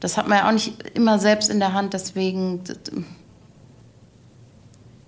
Das 0.00 0.16
hat 0.16 0.26
man 0.26 0.38
ja 0.38 0.48
auch 0.48 0.52
nicht 0.52 0.82
immer 0.94 1.20
selbst 1.20 1.48
in 1.48 1.60
der 1.60 1.74
Hand, 1.74 1.94
deswegen 1.94 2.60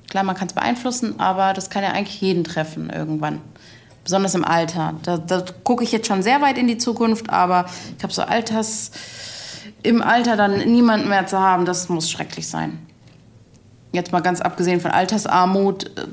klar, 0.09 0.23
man 0.23 0.37
kann 0.37 0.47
es 0.47 0.54
beeinflussen, 0.54 1.19
aber 1.19 1.52
das 1.52 1.71
kann 1.71 1.83
ja 1.83 1.90
eigentlich 1.90 2.21
jeden 2.21 2.45
treffen 2.45 2.88
irgendwann. 2.88 3.40
Besonders 4.04 4.37
im 4.37 4.45
Alter. 4.45 4.95
Da, 5.02 5.19
da 5.19 5.45
gucke 5.64 5.83
ich 5.83 5.90
jetzt 5.90 6.07
schon 6.07 6.23
sehr 6.23 6.40
weit 6.40 6.57
in 6.57 6.69
die 6.69 6.78
Zukunft, 6.78 7.31
aber 7.31 7.66
ich 7.90 7.99
glaube, 7.99 8.14
so 8.14 8.23
Alters, 8.23 8.93
im 9.83 10.02
Alter 10.02 10.37
dann 10.37 10.57
niemanden 10.71 11.09
mehr 11.09 11.26
zu 11.26 11.40
haben, 11.40 11.64
das 11.64 11.88
muss 11.88 12.09
schrecklich 12.09 12.47
sein. 12.47 12.78
Jetzt 13.90 14.12
mal 14.12 14.21
ganz 14.21 14.40
abgesehen 14.40 14.81
von 14.81 14.93
Altersarmut, 14.93 15.87
äh, 15.99 16.07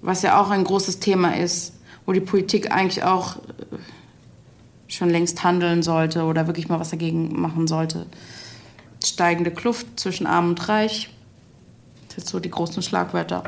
was 0.00 0.22
ja 0.22 0.40
auch 0.40 0.50
ein 0.50 0.62
großes 0.62 1.00
Thema 1.00 1.36
ist, 1.36 1.72
wo 2.06 2.12
die 2.12 2.20
Politik 2.20 2.70
eigentlich 2.72 3.04
auch 3.04 3.36
äh, 3.36 3.40
schon 4.88 5.10
längst 5.10 5.42
handeln 5.44 5.82
sollte 5.82 6.24
oder 6.24 6.46
wirklich 6.46 6.68
mal 6.68 6.80
was 6.80 6.90
dagegen 6.90 7.40
machen 7.40 7.66
sollte. 7.66 8.06
Steigende 9.04 9.50
Kluft 9.50 9.98
zwischen 9.98 10.26
Arm 10.26 10.50
und 10.50 10.68
Reich. 10.68 11.10
Das 12.08 12.16
sind 12.16 12.26
so 12.26 12.40
die 12.40 12.50
großen 12.50 12.82
Schlagwörter. 12.82 13.44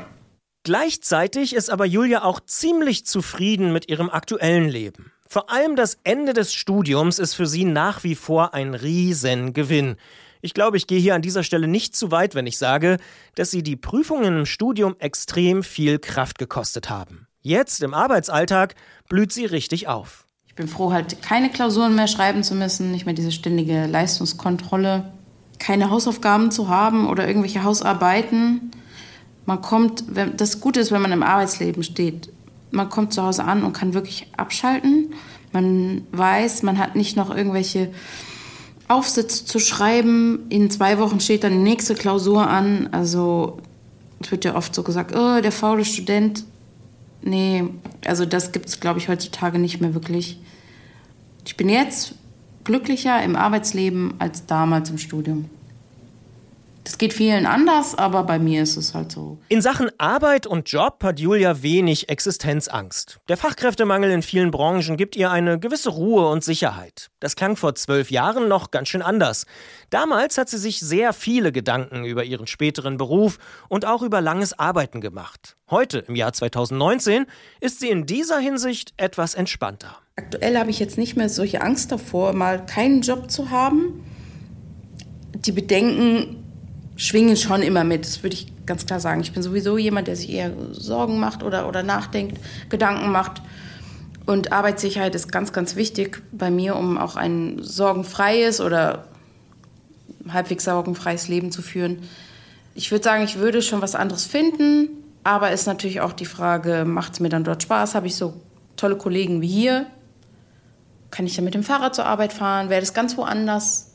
Gleichzeitig 0.65 1.55
ist 1.55 1.71
aber 1.71 1.85
Julia 1.85 2.23
auch 2.23 2.39
ziemlich 2.39 3.05
zufrieden 3.05 3.73
mit 3.73 3.89
ihrem 3.89 4.09
aktuellen 4.09 4.69
Leben. 4.69 5.11
Vor 5.29 5.51
allem 5.51 5.75
das 5.75 5.99
Ende 6.05 6.35
des 6.35 6.55
Studiums 6.55 7.19
ist 7.19 7.35
für 7.35 7.47
sie 7.47 7.65
nach 7.65 8.05
wie 8.05 8.15
vor 8.15 8.55
ein 8.55 8.75
Riesengewinn. 8.75 9.97
Ich 10.41 10.55
glaube, 10.55 10.77
ich 10.77 10.87
gehe 10.87 11.01
hier 11.01 11.15
an 11.15 11.23
dieser 11.23 11.43
Stelle 11.43 11.67
nicht 11.67 11.97
zu 11.97 12.11
weit, 12.11 12.35
wenn 12.35 12.47
ich 12.47 12.59
sage, 12.59 12.99
dass 13.35 13.51
sie 13.51 13.63
die 13.63 13.77
Prüfungen 13.77 14.39
im 14.39 14.47
Studium 14.47 14.95
extrem 14.99 15.63
viel 15.63 15.99
Kraft 15.99 16.39
gekostet 16.39 16.91
haben. 16.91 17.27
Jetzt 17.43 17.83
im 17.83 17.93
Arbeitsalltag 17.93 18.77
blüht 19.09 19.33
sie 19.33 19.45
richtig 19.45 19.89
auf. 19.89 20.27
Ich 20.47 20.55
bin 20.55 20.69
froh, 20.69 20.93
halt 20.93 21.23
keine 21.23 21.51
Klausuren 21.51 21.95
mehr 21.95 22.07
schreiben 22.07 22.45
zu 22.45 22.55
müssen, 22.55 22.93
nicht 22.93 23.05
mehr 23.05 23.15
diese 23.15 23.33
ständige 23.33 23.87
Leistungskontrolle, 23.87 25.13
keine 25.59 25.91
Hausaufgaben 25.91 26.51
zu 26.51 26.69
haben 26.69 27.09
oder 27.09 27.27
irgendwelche 27.27 27.65
Hausarbeiten. 27.65 28.71
Man 29.45 29.61
kommt, 29.61 30.05
das 30.37 30.61
Gute 30.61 30.79
ist, 30.79 30.93
wenn 30.93 31.03
man 31.03 31.11
im 31.11 31.23
Arbeitsleben 31.23 31.83
steht, 31.83 32.31
man 32.71 32.89
kommt 32.89 33.13
zu 33.13 33.23
Hause 33.23 33.45
an 33.45 33.65
und 33.65 33.73
kann 33.73 33.93
wirklich 33.93 34.29
abschalten. 34.37 35.15
Man 35.53 36.07
weiß, 36.13 36.63
man 36.63 36.79
hat 36.79 36.97
nicht 36.97 37.17
noch 37.17 37.35
irgendwelche 37.35 37.93
Aufsätze 38.89 39.45
zu 39.45 39.59
schreiben. 39.59 40.47
In 40.49 40.71
zwei 40.71 40.99
Wochen 40.99 41.19
steht 41.19 41.45
dann 41.45 41.53
die 41.53 41.59
nächste 41.59 41.95
Klausur 41.95 42.49
an. 42.49 42.89
Also 42.93 43.59
es 44.21 44.31
wird 44.31 44.45
ja 44.45 44.55
oft 44.55 44.75
so 44.75 44.83
gesagt, 44.83 45.15
oh, 45.15 45.41
der 45.41 45.53
faule 45.53 45.85
Student. 45.85 46.45
Nee, 47.23 47.65
also 48.05 48.27
das 48.27 48.53
gibt 48.53 48.67
es, 48.67 48.81
glaube 48.81 48.99
ich, 48.99 49.09
heutzutage 49.09 49.59
nicht 49.59 49.81
mehr 49.81 49.95
wirklich. 49.95 50.41
Ich 51.47 51.57
bin 51.57 51.69
jetzt 51.69 52.15
glücklicher 52.65 53.23
im 53.23 53.37
Arbeitsleben 53.37 54.15
als 54.19 54.47
damals 54.47 54.91
im 54.91 54.99
Studium. 54.99 55.49
Das 56.85 56.99
geht 56.99 57.13
vielen 57.13 57.47
anders, 57.47 57.95
aber 57.95 58.25
bei 58.25 58.41
mir 58.41 58.63
ist 58.63 58.77
es 58.77 58.93
halt 58.93 59.13
so. 59.13 59.39
In 59.49 59.63
Sachen 59.63 59.91
Arbeit 59.99 60.49
und 60.49 60.69
Job 60.69 61.05
hat 61.05 61.21
Julia 61.21 61.63
wenig 61.63 62.09
Existenzangst. 62.09 63.21
Der 63.29 63.37
Fachkräftemangel 63.37 64.11
in 64.11 64.23
vielen 64.23 64.51
Branchen 64.51 64.97
gibt 64.97 65.15
ihr 65.15 65.31
eine 65.31 65.61
gewisse 65.61 65.91
Ruhe 65.91 66.29
und 66.29 66.43
Sicherheit. 66.43 67.11
Das 67.21 67.37
klang 67.37 67.55
vor 67.55 67.77
zwölf 67.77 68.11
Jahren 68.11 68.49
noch 68.49 68.73
ganz 68.73 68.89
schön 68.89 69.03
anders. 69.03 69.47
Damals 69.91 70.39
hat 70.39 70.49
sie 70.49 70.59
sich 70.59 70.81
sehr 70.81 71.13
viele 71.13 71.53
Gedanken 71.53 72.05
über 72.05 72.25
ihren 72.25 72.49
späteren 72.49 72.97
Beruf 72.97 73.39
und 73.69 73.87
auch 73.87 74.03
über 74.03 74.21
langes 74.21 74.59
Arbeiten 74.59 75.01
gemacht. 75.01 75.57
Heute, 75.71 75.99
im 76.09 76.17
Jahr 76.17 76.33
2019, 76.33 77.27
ist 77.61 77.79
sie 77.79 77.91
in 77.91 78.07
dieser 78.07 78.41
Hinsicht 78.41 78.93
etwas 78.97 79.35
entspannter. 79.35 79.99
Aktuell 80.17 80.59
habe 80.59 80.71
ich 80.71 80.81
jetzt 80.81 80.99
nicht 80.99 81.17
mehr 81.17 81.29
solche 81.29 81.63
Angst 81.63 81.93
davor, 81.93 82.33
mal 82.33 82.67
keinen 82.67 83.03
Job 83.03 83.31
zu 83.31 83.51
haben. 83.51 84.05
Die 85.35 85.53
Bedenken 85.53 86.42
schwingen 86.97 87.37
schon 87.37 87.63
immer 87.63 87.85
mit, 87.85 88.05
das 88.05 88.23
würde 88.23 88.35
ich 88.35 88.53
ganz 88.67 88.87
klar 88.87 89.01
sagen. 89.01 89.21
Ich 89.21 89.33
bin 89.33 89.43
sowieso 89.43 89.79
jemand, 89.79 90.09
der 90.09 90.17
sich 90.17 90.31
eher 90.31 90.53
Sorgen 90.73 91.19
macht 91.19 91.43
oder, 91.43 91.69
oder 91.69 91.83
nachdenkt, 91.83 92.39
Gedanken 92.69 93.11
macht. 93.11 93.43
Und 94.25 94.53
Arbeitssicherheit 94.53 95.15
ist 95.15 95.33
ganz, 95.33 95.53
ganz 95.53 95.75
wichtig 95.75 96.23
bei 96.33 96.51
mir, 96.51 96.77
um 96.77 96.97
auch 96.97 97.17
ein 97.17 97.59
sorgenfreies 97.61 98.61
oder 98.61 99.07
halbwegs 100.29 100.65
sorgenfreies 100.65 101.29
Leben 101.29 101.51
zu 101.51 101.63
führen. 101.63 101.99
Ich 102.75 102.91
würde 102.91 103.05
sagen, 103.05 103.25
ich 103.25 103.39
würde 103.39 103.63
schon 103.63 103.83
was 103.83 103.95
anderes 103.95 104.25
finden, 104.25 104.89
aber 105.25 105.51
ist 105.51 105.67
natürlich 105.67 106.01
auch 106.01 106.13
die 106.13 106.27
Frage, 106.27 106.85
macht 106.85 107.15
es 107.15 107.21
mir 107.21 107.29
dann 107.29 107.45
dort 107.45 107.63
Spaß? 107.63 107.95
Habe 107.95 108.07
ich 108.07 108.15
so 108.15 108.35
tolle 108.77 108.97
Kollegen 108.97 109.41
wie 109.41 109.49
hier? 109.49 109.87
Kann 111.11 111.27
ich 111.27 111.35
dann 111.35 111.45
mit 111.45 111.55
dem 111.55 111.65
Fahrrad 111.65 111.95
zur 111.95 112.07
Arbeit 112.07 112.33
fahren? 112.33 112.71
Wäre 112.71 112.81
das 112.81 112.95
ganz 112.95 113.17
woanders? 113.17 113.92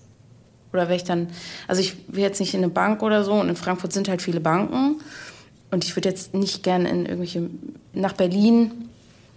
Oder 0.77 0.87
wäre 0.87 0.95
ich 0.95 1.03
dann, 1.03 1.27
also 1.67 1.81
ich 1.81 1.95
will 2.07 2.21
jetzt 2.21 2.39
nicht 2.39 2.53
in 2.53 2.59
eine 2.63 2.69
Bank 2.69 3.01
oder 3.01 3.23
so 3.23 3.33
und 3.33 3.49
in 3.49 3.55
Frankfurt 3.55 3.93
sind 3.93 4.07
halt 4.09 4.21
viele 4.21 4.39
Banken 4.39 5.01
und 5.71 5.83
ich 5.83 5.95
würde 5.95 6.09
jetzt 6.09 6.35
nicht 6.35 6.61
gerne 6.61 6.87
in 6.89 7.05
irgendwelche, 7.05 7.49
nach 7.93 8.13
Berlin 8.13 8.71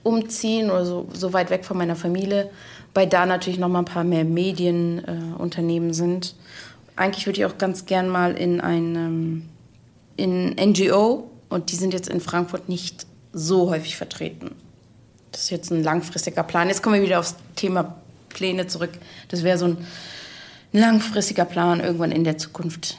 umziehen 0.02 0.70
oder 0.70 0.84
so, 0.84 1.08
so 1.12 1.32
weit 1.32 1.48
weg 1.48 1.64
von 1.64 1.78
meiner 1.78 1.96
Familie, 1.96 2.50
weil 2.92 3.06
da 3.06 3.24
natürlich 3.24 3.58
noch 3.58 3.68
mal 3.68 3.80
ein 3.80 3.84
paar 3.86 4.04
mehr 4.04 4.24
Medienunternehmen 4.24 5.90
äh, 5.90 5.94
sind. 5.94 6.34
Eigentlich 6.96 7.26
würde 7.26 7.40
ich 7.40 7.46
auch 7.46 7.56
ganz 7.56 7.86
gern 7.86 8.08
mal 8.08 8.36
in 8.36 8.60
ein 8.60 8.94
ähm, 8.96 9.42
in 10.16 10.54
NGO 10.54 11.30
und 11.48 11.72
die 11.72 11.76
sind 11.76 11.94
jetzt 11.94 12.10
in 12.10 12.20
Frankfurt 12.20 12.68
nicht 12.68 13.06
so 13.32 13.70
häufig 13.70 13.96
vertreten. 13.96 14.50
Das 15.32 15.44
ist 15.44 15.50
jetzt 15.50 15.70
ein 15.70 15.82
langfristiger 15.82 16.42
Plan. 16.42 16.68
Jetzt 16.68 16.82
kommen 16.82 16.96
wir 16.96 17.02
wieder 17.02 17.20
aufs 17.20 17.36
Thema 17.56 17.96
Pläne 18.28 18.66
zurück. 18.66 18.90
Das 19.28 19.44
wäre 19.44 19.56
so 19.56 19.66
ein 19.66 19.78
langfristiger 20.72 21.44
Plan 21.44 21.80
irgendwann 21.80 22.12
in 22.12 22.24
der 22.24 22.38
Zukunft, 22.38 22.96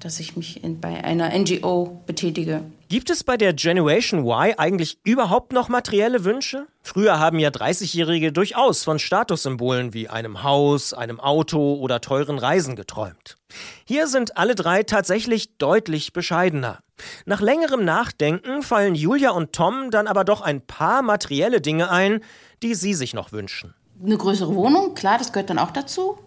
dass 0.00 0.20
ich 0.20 0.36
mich 0.36 0.62
in, 0.64 0.80
bei 0.80 1.04
einer 1.04 1.36
NGO 1.36 2.00
betätige. 2.06 2.62
Gibt 2.88 3.10
es 3.10 3.22
bei 3.22 3.36
der 3.36 3.52
Generation 3.52 4.24
Y 4.24 4.54
eigentlich 4.56 4.98
überhaupt 5.04 5.52
noch 5.52 5.68
materielle 5.68 6.24
Wünsche? 6.24 6.66
Früher 6.82 7.18
haben 7.18 7.38
ja 7.38 7.50
30-Jährige 7.50 8.32
durchaus 8.32 8.84
von 8.84 8.98
Statussymbolen 8.98 9.92
wie 9.92 10.08
einem 10.08 10.42
Haus, 10.42 10.94
einem 10.94 11.20
Auto 11.20 11.74
oder 11.74 12.00
teuren 12.00 12.38
Reisen 12.38 12.76
geträumt. 12.76 13.36
Hier 13.84 14.06
sind 14.06 14.36
alle 14.36 14.54
drei 14.54 14.82
tatsächlich 14.82 15.56
deutlich 15.58 16.12
bescheidener. 16.12 16.78
Nach 17.26 17.40
längerem 17.40 17.84
Nachdenken 17.84 18.62
fallen 18.62 18.94
Julia 18.94 19.30
und 19.30 19.52
Tom 19.52 19.90
dann 19.90 20.06
aber 20.06 20.24
doch 20.24 20.40
ein 20.40 20.62
paar 20.62 21.02
materielle 21.02 21.60
Dinge 21.60 21.90
ein, 21.90 22.20
die 22.62 22.74
sie 22.74 22.94
sich 22.94 23.14
noch 23.14 23.30
wünschen. 23.30 23.74
Eine 24.02 24.16
größere 24.16 24.54
Wohnung, 24.54 24.94
klar, 24.94 25.18
das 25.18 25.32
gehört 25.32 25.50
dann 25.50 25.58
auch 25.58 25.70
dazu 25.70 26.18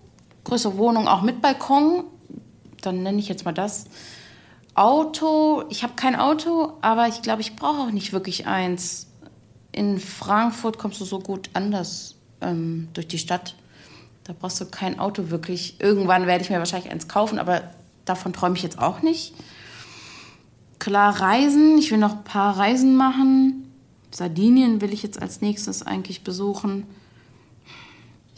größere 0.44 0.78
Wohnung 0.78 1.08
auch 1.08 1.22
mit 1.22 1.42
Balkon. 1.42 2.04
Dann 2.82 3.04
nenne 3.04 3.20
ich 3.20 3.28
jetzt 3.28 3.46
mal 3.46 3.54
das. 3.54 3.86
Auto, 4.74 5.64
ich 5.70 5.84
habe 5.84 5.94
kein 5.96 6.16
Auto, 6.16 6.74
aber 6.82 7.08
ich 7.08 7.22
glaube, 7.22 7.42
ich 7.42 7.56
brauche 7.56 7.82
auch 7.82 7.92
nicht 7.92 8.14
wirklich 8.14 8.48
eins. 8.48 9.08
In 9.72 10.00
Frankfurt 10.00 10.78
kommst 10.78 11.00
du 11.02 11.06
so 11.06 11.20
gut 11.20 11.50
anders 11.54 12.16
ähm, 12.40 12.88
durch 12.94 13.08
die 13.08 13.18
Stadt. 13.18 13.56
Da 14.24 14.34
brauchst 14.38 14.62
du 14.62 14.66
kein 14.66 15.00
Auto 15.00 15.30
wirklich. 15.30 15.80
Irgendwann 15.80 16.28
werde 16.28 16.44
ich 16.44 16.50
mir 16.50 16.60
wahrscheinlich 16.60 16.92
eins 16.92 17.08
kaufen, 17.08 17.40
aber 17.40 17.64
davon 18.06 18.34
träume 18.34 18.56
ich 18.56 18.64
jetzt 18.64 18.80
auch 18.80 19.02
nicht. 19.02 19.34
Klar, 20.80 21.20
Reisen. 21.20 21.78
Ich 21.78 21.92
will 21.92 21.98
noch 21.98 22.14
ein 22.14 22.24
paar 22.24 22.58
Reisen 22.58 22.96
machen. 22.96 23.72
Sardinien 24.12 24.82
will 24.82 24.94
ich 24.94 25.04
jetzt 25.04 25.22
als 25.22 25.42
nächstes 25.42 25.84
eigentlich 25.84 26.24
besuchen. 26.24 26.86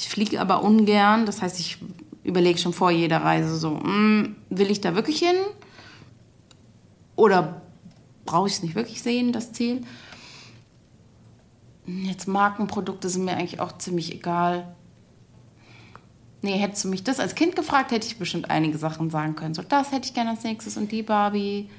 Ich 0.04 0.10
fliege 0.10 0.42
aber 0.42 0.64
ungern, 0.64 1.26
das 1.26 1.42
heißt, 1.42 1.62
ich 1.62 1.78
überlege 2.26 2.60
schon 2.60 2.74
vor 2.74 2.92
jeder 2.92 3.20
Reise 3.20 3.56
so, 3.56 3.80
hm, 3.80 4.36
will 4.50 4.70
ich 4.70 4.82
da 4.82 4.96
wirklich 4.96 5.20
hin? 5.20 5.38
Oder 7.16 7.62
brauche 8.26 8.48
ich 8.48 8.56
es 8.56 8.64
nicht 8.64 8.76
wirklich 8.76 9.02
sehen, 9.02 9.32
das 9.32 9.54
Ziel? 9.54 9.80
Jetzt 11.86 12.28
Markenprodukte 12.28 13.08
sind 13.08 13.24
mir 13.24 13.38
eigentlich 13.38 13.62
auch 13.62 13.78
ziemlich 13.78 14.14
egal. 14.14 14.76
Nee, 16.42 16.58
hättest 16.58 16.84
du 16.84 16.90
mich 16.90 17.06
das 17.06 17.22
als 17.22 17.34
Kind 17.34 17.56
gefragt, 17.56 17.92
hätte 17.92 18.06
ich 18.06 18.20
bestimmt 18.20 18.50
einige 18.50 18.78
Sachen 18.78 19.10
sagen 19.10 19.36
können. 19.36 19.54
So, 19.54 19.62
das 19.62 19.94
hätte 19.94 20.08
ich 20.08 20.14
gerne 20.14 20.32
als 20.32 20.44
nächstes 20.44 20.76
und 20.76 20.92
die 20.92 21.04
Barbie 21.04 21.70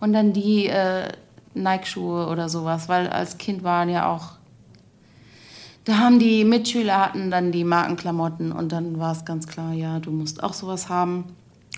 und 0.00 0.14
dann 0.14 0.32
die 0.32 0.68
äh, 0.68 1.12
Nike-Schuhe 1.52 2.28
oder 2.28 2.48
sowas, 2.48 2.88
weil 2.88 3.08
als 3.08 3.36
Kind 3.36 3.62
waren 3.62 3.90
ja 3.90 4.10
auch 4.10 4.37
da 5.88 5.96
haben 5.96 6.18
die 6.18 6.44
Mitschüler 6.44 7.00
hatten 7.00 7.30
dann 7.30 7.50
die 7.50 7.64
Markenklamotten 7.64 8.52
und 8.52 8.72
dann 8.72 8.98
war 8.98 9.12
es 9.12 9.24
ganz 9.24 9.46
klar, 9.46 9.72
ja, 9.72 10.00
du 10.00 10.10
musst 10.10 10.42
auch 10.42 10.52
sowas 10.52 10.90
haben. 10.90 11.24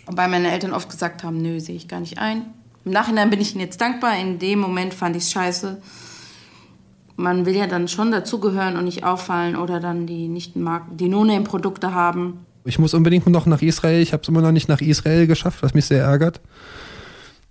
Wobei 0.05 0.26
meine 0.26 0.50
Eltern 0.50 0.73
oft 0.73 0.90
gesagt 0.90 1.23
haben, 1.23 1.40
nö, 1.40 1.61
sehe 1.61 1.76
ich 1.76 1.87
gar 1.87 2.00
nicht 2.00 2.19
ein. 2.19 2.43
Im 2.85 2.90
Nachhinein 2.90 3.31
bin 3.31 3.40
ich 3.40 3.52
ihnen 3.52 3.61
jetzt 3.61 3.81
dankbar. 3.81 4.19
In 4.19 4.40
dem 4.40 4.59
Moment 4.59 4.95
fand 4.95 5.14
ich 5.14 5.23
es 5.23 5.31
scheiße. 5.31 5.81
Man 7.14 7.47
will 7.47 7.55
ja 7.55 7.69
dann 7.69 7.87
schon 7.87 8.11
dazugehören 8.11 8.76
und 8.76 8.87
nicht 8.87 9.05
auffallen 9.05 9.55
oder 9.55 9.79
dann 9.79 10.09
die 10.09 10.26
nicht 10.26 10.57
Marken, 10.57 10.97
die 10.97 11.09
No-Name-Produkte 11.09 11.95
haben. 11.95 12.40
Ich 12.64 12.81
muss 12.81 12.95
unbedingt 12.95 13.29
noch 13.29 13.47
nach 13.47 13.62
Israel. 13.62 14.02
Ich 14.02 14.12
habe 14.12 14.25
es 14.25 14.29
immer 14.29 14.40
noch 14.40 14.50
nicht 14.50 14.69
nach 14.69 14.81
Israel 14.81 15.29
geschafft, 15.29 15.62
was 15.62 15.73
mich 15.73 15.85
sehr 15.85 16.02
ärgert. 16.02 16.40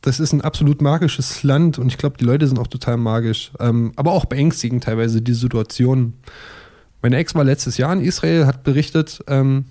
Das 0.02 0.20
ist 0.20 0.32
ein 0.32 0.42
absolut 0.42 0.82
magisches 0.82 1.44
Land 1.44 1.78
und 1.78 1.88
ich 1.88 1.98
glaube, 1.98 2.18
die 2.18 2.24
Leute 2.24 2.48
sind 2.48 2.58
auch 2.58 2.68
total 2.68 2.98
magisch. 2.98 3.52
Ähm, 3.60 3.92
aber 3.96 4.12
auch 4.12 4.26
beängstigend 4.26 4.84
teilweise 4.84 5.22
die 5.22 5.34
Situation. 5.34 6.14
Meine 7.02 7.18
Ex 7.18 7.36
war 7.36 7.44
letztes 7.44 7.78
Jahr 7.78 7.94
in 7.94 8.02
Israel, 8.02 8.46
hat 8.46 8.64
berichtet, 8.64 9.20
ähm, 9.28 9.66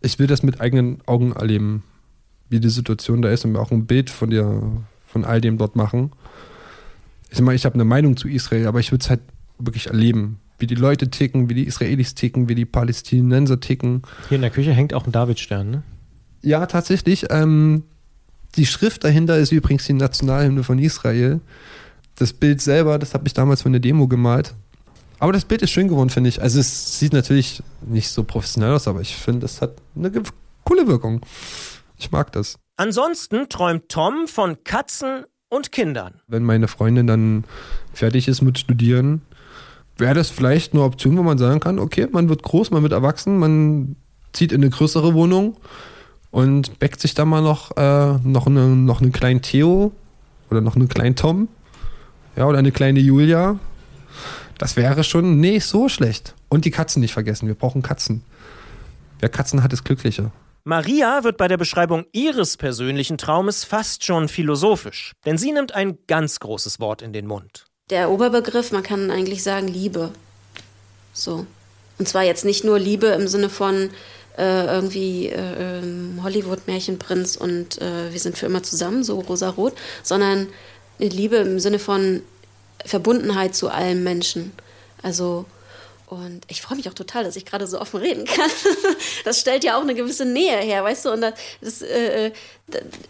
ich 0.00 0.18
will 0.18 0.26
das 0.26 0.42
mit 0.42 0.60
eigenen 0.60 0.98
Augen 1.06 1.32
erleben, 1.32 1.84
wie 2.48 2.60
die 2.60 2.68
Situation 2.68 3.22
da 3.22 3.30
ist 3.30 3.44
und 3.44 3.52
mir 3.52 3.60
auch 3.60 3.70
ein 3.70 3.86
Bild 3.86 4.10
von 4.10 4.30
dir, 4.30 4.62
von 5.06 5.24
all 5.24 5.40
dem 5.40 5.58
dort 5.58 5.76
machen. 5.76 6.12
Ich 7.30 7.40
meine, 7.40 7.56
ich 7.56 7.64
habe 7.64 7.74
eine 7.74 7.84
Meinung 7.84 8.16
zu 8.16 8.28
Israel, 8.28 8.66
aber 8.66 8.80
ich 8.80 8.92
würde 8.92 9.02
es 9.02 9.10
halt 9.10 9.20
wirklich 9.58 9.88
erleben, 9.88 10.38
wie 10.58 10.66
die 10.66 10.74
Leute 10.74 11.10
ticken, 11.10 11.48
wie 11.48 11.54
die 11.54 11.64
Israelis 11.66 12.14
ticken, 12.14 12.48
wie 12.48 12.54
die 12.54 12.64
Palästinenser 12.64 13.60
ticken. 13.60 14.02
Hier 14.28 14.36
in 14.36 14.42
der 14.42 14.50
Küche 14.50 14.72
hängt 14.72 14.94
auch 14.94 15.06
ein 15.06 15.12
Davidstern, 15.12 15.70
ne? 15.70 15.82
Ja, 16.42 16.66
tatsächlich. 16.66 17.26
Ähm, 17.30 17.82
die 18.54 18.66
Schrift 18.66 19.04
dahinter 19.04 19.36
ist 19.38 19.52
übrigens 19.52 19.86
die 19.86 19.92
Nationalhymne 19.92 20.64
von 20.64 20.78
Israel. 20.78 21.40
Das 22.14 22.32
Bild 22.32 22.62
selber, 22.62 22.98
das 22.98 23.12
habe 23.12 23.26
ich 23.26 23.34
damals 23.34 23.62
für 23.62 23.68
eine 23.68 23.80
Demo 23.80 24.08
gemalt. 24.08 24.54
Aber 25.18 25.32
das 25.32 25.44
Bild 25.44 25.62
ist 25.62 25.70
schön 25.70 25.88
geworden, 25.88 26.10
finde 26.10 26.28
ich. 26.28 26.42
Also 26.42 26.60
es 26.60 26.98
sieht 26.98 27.12
natürlich 27.12 27.62
nicht 27.82 28.08
so 28.08 28.24
professionell 28.24 28.72
aus, 28.72 28.86
aber 28.88 29.00
ich 29.00 29.16
finde, 29.16 29.46
es 29.46 29.60
hat 29.60 29.76
eine 29.94 30.12
coole 30.64 30.86
Wirkung. 30.86 31.20
Ich 31.98 32.10
mag 32.10 32.32
das. 32.32 32.58
Ansonsten 32.76 33.48
träumt 33.48 33.88
Tom 33.88 34.28
von 34.28 34.62
Katzen 34.64 35.24
und 35.48 35.72
Kindern. 35.72 36.20
Wenn 36.26 36.42
meine 36.42 36.68
Freundin 36.68 37.06
dann 37.06 37.44
fertig 37.92 38.28
ist 38.28 38.42
mit 38.42 38.58
Studieren, 38.58 39.22
wäre 39.96 40.14
das 40.14 40.28
vielleicht 40.28 40.74
eine 40.74 40.82
Option, 40.82 41.16
wo 41.16 41.22
man 41.22 41.38
sagen 41.38 41.60
kann, 41.60 41.78
okay, 41.78 42.06
man 42.10 42.28
wird 42.28 42.42
groß, 42.42 42.70
man 42.70 42.82
wird 42.82 42.92
erwachsen, 42.92 43.38
man 43.38 43.96
zieht 44.32 44.52
in 44.52 44.62
eine 44.62 44.70
größere 44.70 45.14
Wohnung 45.14 45.56
und 46.36 46.78
bäckt 46.78 47.00
sich 47.00 47.14
da 47.14 47.24
mal 47.24 47.40
noch, 47.40 47.74
äh, 47.78 48.18
noch, 48.22 48.46
eine, 48.46 48.66
noch 48.66 49.00
einen 49.00 49.10
kleinen 49.10 49.40
Theo 49.40 49.92
oder 50.50 50.60
noch 50.60 50.76
einen 50.76 50.86
kleinen 50.86 51.16
Tom. 51.16 51.48
Ja, 52.36 52.44
oder 52.44 52.58
eine 52.58 52.72
kleine 52.72 53.00
Julia. 53.00 53.58
Das 54.58 54.76
wäre 54.76 55.02
schon 55.02 55.40
nicht 55.40 55.64
so 55.64 55.88
schlecht. 55.88 56.34
Und 56.50 56.66
die 56.66 56.70
Katzen 56.70 57.00
nicht 57.00 57.14
vergessen. 57.14 57.48
Wir 57.48 57.54
brauchen 57.54 57.80
Katzen. 57.80 58.22
Wer 59.18 59.30
Katzen 59.30 59.62
hat, 59.62 59.72
ist 59.72 59.84
glücklicher. 59.84 60.30
Maria 60.64 61.24
wird 61.24 61.38
bei 61.38 61.48
der 61.48 61.56
Beschreibung 61.56 62.04
ihres 62.12 62.58
persönlichen 62.58 63.16
Traumes 63.16 63.64
fast 63.64 64.04
schon 64.04 64.28
philosophisch, 64.28 65.12
denn 65.24 65.38
sie 65.38 65.52
nimmt 65.52 65.72
ein 65.72 65.96
ganz 66.06 66.38
großes 66.38 66.80
Wort 66.80 67.00
in 67.00 67.14
den 67.14 67.26
Mund. 67.26 67.64
Der 67.88 68.10
Oberbegriff, 68.10 68.72
man 68.72 68.82
kann 68.82 69.10
eigentlich 69.10 69.42
sagen 69.42 69.68
Liebe. 69.68 70.10
So. 71.14 71.46
Und 71.98 72.06
zwar 72.06 72.24
jetzt 72.24 72.44
nicht 72.44 72.62
nur 72.62 72.78
Liebe 72.78 73.06
im 73.06 73.26
Sinne 73.26 73.48
von, 73.48 73.88
äh, 74.38 74.66
irgendwie 74.66 75.28
äh, 75.28 75.78
ähm, 75.78 76.20
Hollywood-Märchenprinz 76.22 77.36
und 77.36 77.80
äh, 77.80 78.12
wir 78.12 78.20
sind 78.20 78.36
für 78.36 78.46
immer 78.46 78.62
zusammen, 78.62 79.04
so 79.04 79.20
rosa-rot, 79.20 79.74
sondern 80.02 80.48
Liebe 80.98 81.36
im 81.36 81.60
Sinne 81.60 81.78
von 81.78 82.22
Verbundenheit 82.84 83.54
zu 83.54 83.68
allen 83.68 84.02
Menschen. 84.02 84.52
Also 85.02 85.44
und 86.06 86.42
ich 86.46 86.62
freue 86.62 86.76
mich 86.76 86.88
auch 86.88 86.94
total, 86.94 87.24
dass 87.24 87.34
ich 87.34 87.44
gerade 87.44 87.66
so 87.66 87.80
offen 87.80 88.00
reden 88.00 88.24
kann. 88.24 88.50
Das 89.24 89.40
stellt 89.40 89.64
ja 89.64 89.76
auch 89.76 89.82
eine 89.82 89.94
gewisse 89.94 90.24
Nähe 90.24 90.58
her, 90.58 90.84
weißt 90.84 91.06
du? 91.06 91.10
Und 91.10 91.20
das, 91.20 91.82
äh, 91.82 92.30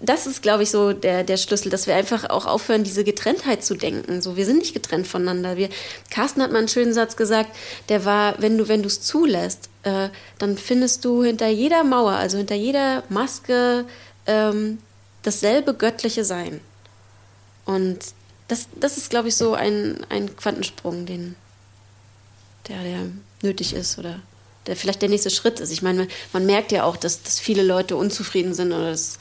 das 0.01 0.27
ist, 0.27 0.43
glaube 0.43 0.63
ich, 0.63 0.71
so 0.71 0.95
der, 0.95 1.25
der 1.25 1.37
Schlüssel, 1.37 1.69
dass 1.69 1.87
wir 1.87 1.95
einfach 1.95 2.31
auch 2.31 2.47
aufhören, 2.47 2.85
diese 2.85 3.05
Getrenntheit 3.05 3.63
zu 3.63 3.75
denken. 3.75 4.23
So, 4.23 4.37
wir 4.37 4.47
sind 4.47 4.59
nicht 4.59 4.73
getrennt 4.73 5.07
voneinander. 5.07 5.59
Wir, 5.59 5.69
Carsten 6.11 6.41
hat 6.41 6.53
mal 6.53 6.59
einen 6.59 6.69
schönen 6.69 6.95
Satz 6.95 7.17
gesagt, 7.17 7.55
der 7.91 8.07
war, 8.07 8.41
wenn 8.41 8.57
du, 8.57 8.69
wenn 8.69 8.83
es 8.83 9.03
zulässt, 9.03 9.69
äh, 9.83 10.09
dann 10.39 10.57
findest 10.57 11.05
du 11.05 11.23
hinter 11.23 11.49
jeder 11.49 11.85
Mauer, 11.85 12.13
also 12.13 12.39
hinter 12.39 12.55
jeder 12.55 13.03
Maske, 13.11 13.85
ähm, 14.27 14.79
dasselbe 15.23 15.75
göttliche 15.75 16.25
Sein. 16.25 16.63
Und 17.67 17.99
das, 18.49 18.69
das 18.75 18.97
ist, 18.97 19.11
glaube 19.11 19.29
ich, 19.29 19.37
so 19.37 19.53
ein, 19.53 20.07
ein 20.09 20.35
Quantensprung, 20.37 21.05
den 21.05 21.37
der, 22.69 22.83
der 22.83 23.01
nötig 23.43 23.73
ist 23.73 23.99
oder 23.99 24.21
der 24.67 24.77
vielleicht 24.77 25.03
der 25.03 25.09
nächste 25.09 25.31
Schritt 25.31 25.61
ist. 25.61 25.71
Ich 25.71 25.83
meine, 25.83 26.09
man 26.33 26.47
merkt 26.47 26.73
ja 26.73 26.85
auch, 26.85 26.97
dass, 26.97 27.23
dass 27.23 27.39
viele 27.39 27.63
Leute 27.63 27.97
unzufrieden 27.97 28.55
sind 28.55 28.73
oder 28.73 28.91
dass 28.91 29.19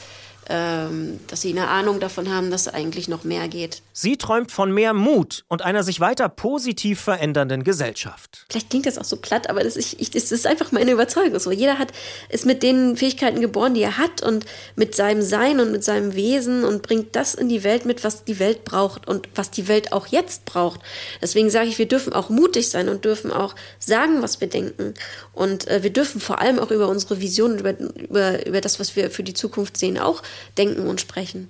dass 0.47 1.41
sie 1.41 1.49
eine 1.49 1.67
Ahnung 1.67 1.99
davon 1.99 2.31
haben, 2.31 2.51
dass 2.51 2.67
eigentlich 2.67 3.07
noch 3.07 3.23
mehr 3.23 3.47
geht. 3.47 3.81
Sie 3.93 4.17
träumt 4.17 4.51
von 4.51 4.71
mehr 4.71 4.93
Mut 4.93 5.43
und 5.47 5.63
einer 5.63 5.83
sich 5.83 5.99
weiter 5.99 6.29
positiv 6.29 6.99
verändernden 7.01 7.63
Gesellschaft. 7.63 8.45
Vielleicht 8.49 8.69
klingt 8.69 8.85
das 8.85 8.97
auch 8.97 9.05
so 9.05 9.17
platt, 9.17 9.49
aber 9.49 9.63
das 9.63 9.75
ist, 9.75 9.95
ich, 9.99 10.11
das 10.11 10.31
ist 10.31 10.45
einfach 10.45 10.71
meine 10.71 10.91
Überzeugung. 10.91 11.39
So, 11.39 11.51
jeder 11.51 11.79
hat, 11.79 11.93
ist 12.29 12.45
mit 12.45 12.61
den 12.61 12.95
Fähigkeiten 12.97 13.41
geboren, 13.41 13.73
die 13.73 13.81
er 13.81 13.97
hat 13.97 14.21
und 14.21 14.45
mit 14.75 14.95
seinem 14.95 15.21
Sein 15.21 15.59
und 15.59 15.71
mit 15.71 15.83
seinem 15.83 16.13
Wesen 16.13 16.63
und 16.63 16.83
bringt 16.83 17.15
das 17.15 17.33
in 17.33 17.49
die 17.49 17.63
Welt 17.63 17.85
mit, 17.85 18.03
was 18.03 18.23
die 18.23 18.37
Welt 18.39 18.65
braucht 18.65 19.07
und 19.07 19.29
was 19.33 19.49
die 19.49 19.67
Welt 19.67 19.93
auch 19.93 20.07
jetzt 20.07 20.45
braucht. 20.45 20.81
Deswegen 21.21 21.49
sage 21.49 21.69
ich, 21.69 21.79
wir 21.79 21.87
dürfen 21.87 22.13
auch 22.13 22.29
mutig 22.29 22.69
sein 22.69 22.89
und 22.89 23.05
dürfen 23.05 23.31
auch 23.31 23.55
sagen, 23.79 24.21
was 24.21 24.41
wir 24.41 24.47
denken. 24.47 24.93
Und 25.33 25.67
äh, 25.67 25.81
wir 25.81 25.91
dürfen 25.91 26.21
vor 26.21 26.39
allem 26.39 26.59
auch 26.59 26.71
über 26.71 26.87
unsere 26.87 27.19
Vision 27.19 27.53
und 27.53 27.59
über, 27.61 27.79
über, 27.79 28.45
über 28.45 28.61
das, 28.61 28.79
was 28.79 28.95
wir 28.95 29.09
für 29.09 29.23
die 29.23 29.33
Zukunft 29.33 29.77
sehen, 29.77 29.97
auch 29.97 30.21
denken 30.57 30.87
und 30.87 31.01
sprechen. 31.01 31.49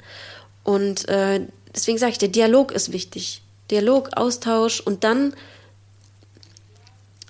Und 0.63 1.07
äh, 1.07 1.41
deswegen 1.73 1.97
sage 1.97 2.13
ich, 2.13 2.17
der 2.17 2.29
Dialog 2.29 2.71
ist 2.71 2.91
wichtig. 2.91 3.41
Dialog, 3.71 4.09
Austausch 4.15 4.79
und 4.79 5.03
dann, 5.03 5.33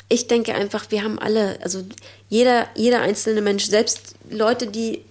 ich 0.10 0.28
denke 0.28 0.54
einfach, 0.54 0.91
wir 0.91 1.04
haben 1.04 1.20
alle, 1.20 1.60
also 1.62 1.84
jeder, 2.30 2.68
jeder 2.76 3.02
einzelne 3.02 3.41
Mensch, 3.41 3.65
selbst 3.65 4.15
Leute, 4.30 4.68
die 4.68 5.02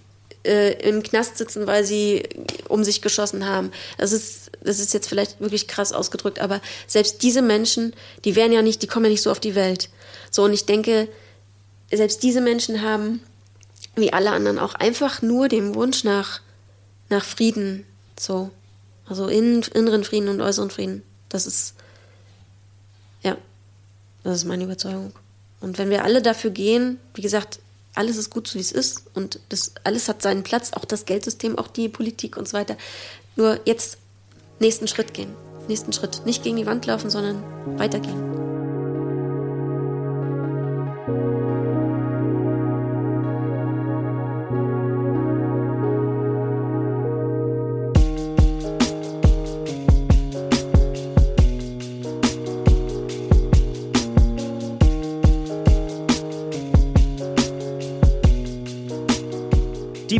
äh, 0.45 0.73
im 0.87 1.03
Knast 1.03 1.37
sitzen, 1.37 1.67
weil 1.67 1.83
sie 1.83 2.23
um 2.69 2.83
sich 2.83 3.01
geschossen 3.01 3.45
haben. 3.47 3.71
Das 3.97 4.11
ist, 4.11 4.51
das 4.63 4.79
ist 4.79 4.93
jetzt 4.93 5.07
vielleicht 5.07 5.39
wirklich 5.41 5.67
krass 5.67 5.91
ausgedrückt, 5.91 6.39
aber 6.39 6.61
selbst 6.87 7.23
diese 7.23 7.41
Menschen, 7.41 7.93
die 8.23 8.35
wären 8.35 8.51
ja 8.51 8.61
nicht, 8.61 8.81
die 8.81 8.87
kommen 8.87 9.05
ja 9.05 9.11
nicht 9.11 9.23
so 9.23 9.31
auf 9.31 9.39
die 9.39 9.55
Welt. 9.55 9.89
So, 10.31 10.43
und 10.43 10.53
ich 10.53 10.65
denke, 10.65 11.07
selbst 11.91 12.23
diese 12.23 12.41
Menschen 12.41 12.81
haben, 12.81 13.21
wie 13.95 14.13
alle 14.13 14.31
anderen, 14.31 14.59
auch 14.59 14.75
einfach 14.75 15.21
nur 15.21 15.47
den 15.47 15.75
Wunsch 15.75 16.03
nach 16.03 16.41
nach 17.09 17.23
Frieden, 17.23 17.85
so. 18.19 18.51
Also 19.07 19.27
in, 19.27 19.61
inneren 19.73 20.03
Frieden 20.03 20.29
und 20.29 20.41
äußeren 20.41 20.71
Frieden. 20.71 21.03
Das 21.29 21.45
ist, 21.45 21.75
ja, 23.21 23.37
das 24.23 24.37
ist 24.37 24.45
meine 24.45 24.63
Überzeugung. 24.63 25.13
Und 25.61 25.77
wenn 25.77 25.89
wir 25.89 26.03
alle 26.03 26.21
dafür 26.21 26.49
gehen, 26.49 26.99
wie 27.13 27.21
gesagt, 27.21 27.59
alles 27.93 28.17
ist 28.17 28.29
gut 28.29 28.47
so, 28.47 28.55
wie 28.55 28.61
es 28.61 28.71
ist 28.71 29.03
und 29.13 29.39
das 29.49 29.73
alles 29.83 30.09
hat 30.09 30.21
seinen 30.21 30.43
Platz, 30.43 30.73
auch 30.73 30.85
das 30.85 31.05
Geldsystem, 31.05 31.57
auch 31.57 31.67
die 31.67 31.87
Politik 31.87 32.35
und 32.35 32.47
so 32.47 32.57
weiter. 32.57 32.77
Nur 33.35 33.59
jetzt 33.65 33.97
nächsten 34.59 34.87
Schritt 34.87 35.13
gehen. 35.13 35.33
Nächsten 35.67 35.93
Schritt. 35.93 36.21
Nicht 36.25 36.43
gegen 36.43 36.57
die 36.57 36.65
Wand 36.65 36.85
laufen, 36.85 37.09
sondern 37.09 37.43
weitergehen. 37.77 38.54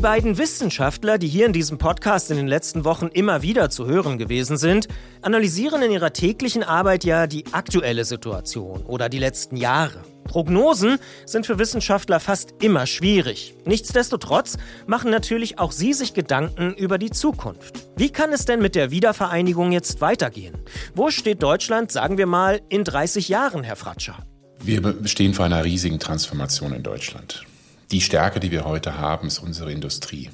Beiden 0.06 0.38
Wissenschaftler, 0.38 1.18
die 1.18 1.28
hier 1.28 1.48
in 1.48 1.52
diesem 1.52 1.80
Podcast 1.80 2.30
in 2.30 2.38
den 2.38 2.46
letzten 2.46 2.86
Wochen 2.86 3.08
immer 3.08 3.42
wieder 3.42 3.72
zu 3.72 3.88
hören 3.88 4.20
gewesen 4.20 4.56
sind, 4.56 4.88
analysieren 5.24 5.82
in 5.82 5.90
ihrer 5.90 6.14
täglichen 6.14 6.62
Arbeit 6.62 7.04
ja 7.06 7.26
die 7.26 7.44
aktuelle 7.54 8.06
Situation 8.06 8.84
oder 8.86 9.10
die 9.10 9.18
letzten 9.18 9.58
Jahre. 9.58 10.04
Prognosen 10.26 11.00
sind 11.26 11.48
für 11.48 11.58
Wissenschaftler 11.58 12.20
fast 12.20 12.54
immer 12.62 12.86
schwierig. 12.86 13.56
Nichtsdestotrotz 13.66 14.58
machen 14.86 15.10
natürlich 15.10 15.58
auch 15.58 15.72
sie 15.72 15.94
sich 15.94 16.14
Gedanken 16.14 16.76
über 16.76 17.00
die 17.00 17.10
Zukunft. 17.10 17.88
Wie 17.98 18.12
kann 18.12 18.32
es 18.32 18.46
denn 18.46 18.62
mit 18.62 18.76
der 18.76 18.92
Wiedervereinigung 18.92 19.72
jetzt 19.72 20.02
weitergehen? 20.02 20.56
Wo 20.94 21.10
steht 21.10 21.42
Deutschland, 21.42 21.92
sagen 21.92 22.20
wir 22.20 22.28
mal, 22.28 22.62
in 22.70 22.84
30 22.84 23.28
Jahren, 23.28 23.64
Herr 23.64 23.76
Fratscher? 23.76 24.20
Wir 24.64 24.98
stehen 25.06 25.34
vor 25.34 25.46
einer 25.46 25.64
riesigen 25.64 25.98
Transformation 25.98 26.74
in 26.74 26.84
Deutschland. 26.84 27.44
Die 27.92 28.02
Stärke, 28.02 28.40
die 28.40 28.52
wir 28.52 28.66
heute 28.66 28.98
haben, 28.98 29.28
ist 29.28 29.40
unsere 29.40 29.72
Industrie. 29.72 30.30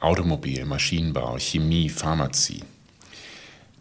Automobil, 0.00 0.64
Maschinenbau, 0.64 1.36
Chemie, 1.38 1.90
Pharmazie. 1.90 2.62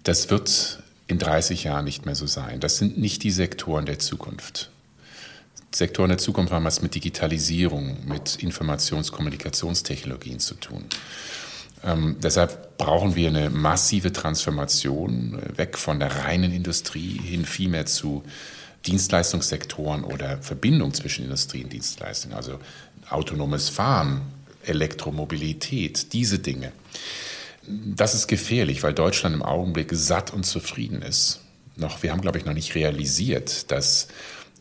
Das 0.04 0.30
wird 0.30 0.84
in 1.08 1.18
30 1.18 1.64
Jahren 1.64 1.86
nicht 1.86 2.06
mehr 2.06 2.16
so 2.16 2.28
sein. 2.28 2.60
Das 2.60 2.78
sind 2.78 2.98
nicht 2.98 3.24
die 3.24 3.32
Sektoren 3.32 3.86
der 3.86 4.00
Zukunft. 4.00 4.70
Sektoren 5.74 6.10
der 6.10 6.18
Zukunft 6.18 6.52
haben 6.52 6.66
was 6.66 6.82
mit 6.82 6.96
Digitalisierung, 6.96 8.06
mit 8.06 8.36
Informations-Kommunikationstechnologien 8.36 10.40
zu 10.40 10.56
tun. 10.56 10.86
Ähm, 11.84 12.18
deshalb 12.22 12.78
brauchen 12.78 13.16
wir 13.16 13.30
eine 13.30 13.50
massive 13.50 14.12
Transformation 14.12 15.40
äh, 15.40 15.58
weg 15.58 15.78
von 15.78 16.00
der 16.00 16.26
reinen 16.26 16.52
Industrie 16.52 17.18
hin 17.18 17.46
vielmehr 17.46 17.86
zu 17.86 18.24
Dienstleistungssektoren 18.86 20.04
oder 20.04 20.42
Verbindung 20.42 20.94
zwischen 20.94 21.24
Industrie 21.24 21.64
und 21.64 21.74
Dienstleistung. 21.74 22.34
Also 22.34 22.60
autonomes 23.10 23.70
Fahren, 23.70 24.22
Elektromobilität, 24.64 26.14
diese 26.14 26.40
Dinge. 26.40 26.72
das 27.68 28.16
ist 28.16 28.28
gefährlich, 28.28 28.82
weil 28.84 28.94
Deutschland 28.94 29.36
im 29.36 29.44
Augenblick 29.44 29.90
satt 29.94 30.34
und 30.34 30.46
zufrieden 30.46 31.02
ist. 31.02 31.42
Noch, 31.76 32.04
wir 32.04 32.12
haben, 32.12 32.22
glaube 32.22 32.38
ich, 32.38 32.46
noch 32.46 32.54
nicht 32.54 32.76
realisiert, 32.76 33.72
dass 33.72 34.08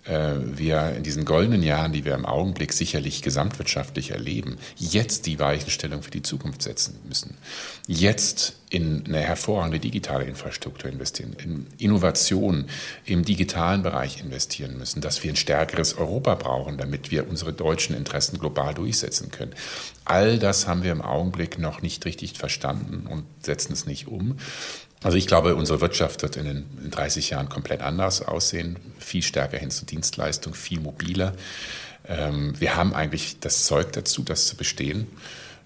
äh, 0.05 0.35
wir 0.41 0.95
in 0.97 1.03
diesen 1.03 1.25
goldenen 1.25 1.63
Jahren, 1.63 1.93
die 1.93 2.05
wir 2.05 2.15
im 2.15 2.27
Augenblick 2.27 2.73
sicherlich 2.73 3.23
gesamtwirtschaftlich 3.23 4.11
erleben, 4.11 4.59
jetzt 4.77 5.27
die 5.27 5.39
Weichenstellung 5.39 6.03
für 6.03 6.11
die 6.11 6.23
Zukunft 6.23 6.63
setzen 6.63 6.99
müssen. 7.07 7.37
Jetzt 7.87 8.55
in 8.71 9.05
eine 9.07 9.21
hervorragende 9.21 9.79
digitale 9.79 10.25
Infrastruktur 10.25 10.91
investieren, 10.91 11.35
in 11.43 11.67
Innovation 11.79 12.67
im 13.05 13.25
digitalen 13.25 13.83
Bereich 13.83 14.21
investieren 14.21 14.77
müssen, 14.77 15.01
dass 15.01 15.23
wir 15.25 15.33
ein 15.33 15.37
stärkeres 15.37 15.97
Europa 15.97 16.35
brauchen, 16.35 16.77
damit 16.77 17.11
wir 17.11 17.29
unsere 17.29 17.53
deutschen 17.53 17.97
Interessen 17.97 18.39
global 18.39 18.75
durchsetzen 18.75 19.31
können. 19.31 19.55
All 20.05 20.39
das 20.39 20.67
haben 20.67 20.83
wir 20.83 20.93
im 20.93 21.03
Augenblick 21.03 21.59
noch 21.59 21.83
nicht 21.83 22.05
richtig 22.05 22.35
verstanden 22.35 23.07
und 23.07 23.25
setzen 23.43 23.73
es 23.73 23.87
nicht 23.87 24.07
um. 24.07 24.37
Also 25.03 25.17
ich 25.17 25.27
glaube, 25.27 25.55
unsere 25.55 25.81
Wirtschaft 25.81 26.23
wird 26.23 26.37
in 26.37 26.45
den 26.45 26.91
30 26.91 27.31
Jahren 27.31 27.49
komplett 27.49 27.83
anders 27.83 28.23
aussehen, 28.23 28.77
viel 28.99 29.23
stärker 29.23 29.57
hin 29.57 29.71
zur 29.71 29.87
Dienstleistung, 29.87 30.55
viel 30.55 30.81
mobiler. 30.81 31.35
Ähm, 32.07 32.55
wir 32.59 32.77
haben 32.77 32.95
eigentlich 32.95 33.39
das 33.39 33.65
Zeug 33.65 33.93
dazu, 33.93 34.23
das 34.23 34.47
zu 34.47 34.57
bestehen. 34.57 35.07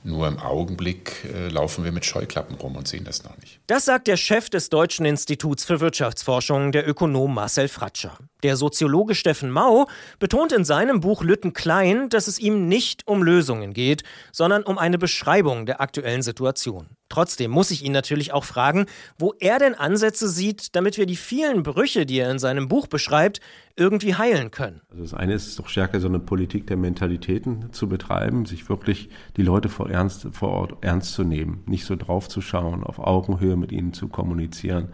Nur 0.04 0.26
im 0.26 0.38
Augenblick 0.38 1.24
äh, 1.24 1.48
laufen 1.48 1.84
wir 1.84 1.92
mit 1.92 2.04
Scheuklappen 2.04 2.56
rum 2.56 2.76
und 2.76 2.88
sehen 2.88 3.04
das 3.04 3.22
noch 3.22 3.36
nicht. 3.38 3.60
Das 3.66 3.84
sagt 3.84 4.08
der 4.08 4.16
Chef 4.16 4.50
des 4.50 4.68
Deutschen 4.68 5.06
Instituts 5.06 5.64
für 5.64 5.80
Wirtschaftsforschung, 5.80 6.72
der 6.72 6.88
Ökonom 6.88 7.34
Marcel 7.34 7.68
Fratscher. 7.68 8.18
Der 8.42 8.56
Soziologe 8.56 9.14
Steffen 9.14 9.50
Mau 9.50 9.86
betont 10.18 10.52
in 10.52 10.64
seinem 10.64 11.00
Buch 11.00 11.22
Lütten 11.22 11.52
Klein, 11.52 12.08
dass 12.08 12.26
es 12.26 12.38
ihm 12.38 12.66
nicht 12.66 13.06
um 13.06 13.22
Lösungen 13.22 13.72
geht, 13.72 14.02
sondern 14.32 14.64
um 14.64 14.78
eine 14.78 14.98
Beschreibung 14.98 15.64
der 15.64 15.80
aktuellen 15.80 16.22
Situation. 16.22 16.88
Trotzdem 17.08 17.50
muss 17.50 17.70
ich 17.70 17.84
ihn 17.84 17.92
natürlich 17.92 18.32
auch 18.32 18.44
fragen, 18.44 18.86
wo 19.18 19.34
er 19.38 19.58
denn 19.58 19.74
Ansätze 19.74 20.28
sieht, 20.28 20.74
damit 20.74 20.96
wir 20.96 21.04
die 21.04 21.16
vielen 21.16 21.62
Brüche, 21.62 22.06
die 22.06 22.18
er 22.18 22.30
in 22.30 22.38
seinem 22.38 22.68
Buch 22.68 22.86
beschreibt, 22.86 23.40
irgendwie 23.76 24.14
heilen 24.14 24.50
können. 24.50 24.80
Also 24.90 25.02
das 25.02 25.14
eine 25.14 25.34
ist 25.34 25.58
doch 25.58 25.68
stärker 25.68 26.00
so 26.00 26.08
eine 26.08 26.18
Politik 26.20 26.66
der 26.66 26.78
Mentalitäten 26.78 27.72
zu 27.72 27.86
betreiben, 27.86 28.46
sich 28.46 28.68
wirklich 28.68 29.10
die 29.36 29.42
Leute 29.42 29.68
vor, 29.68 29.90
ernst, 29.90 30.26
vor 30.32 30.48
Ort 30.48 30.76
ernst 30.80 31.12
zu 31.12 31.22
nehmen, 31.22 31.62
nicht 31.66 31.84
so 31.84 31.96
drauf 31.96 32.28
zu 32.28 32.40
schauen, 32.40 32.82
auf 32.82 32.98
Augenhöhe 32.98 33.56
mit 33.56 33.72
ihnen 33.72 33.92
zu 33.92 34.08
kommunizieren 34.08 34.88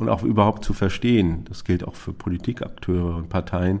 und 0.00 0.08
auch 0.08 0.22
überhaupt 0.22 0.64
zu 0.64 0.72
verstehen, 0.72 1.44
das 1.48 1.64
gilt 1.64 1.86
auch 1.86 1.94
für 1.94 2.12
Politikakteure 2.12 3.16
und 3.16 3.28
Parteien, 3.28 3.80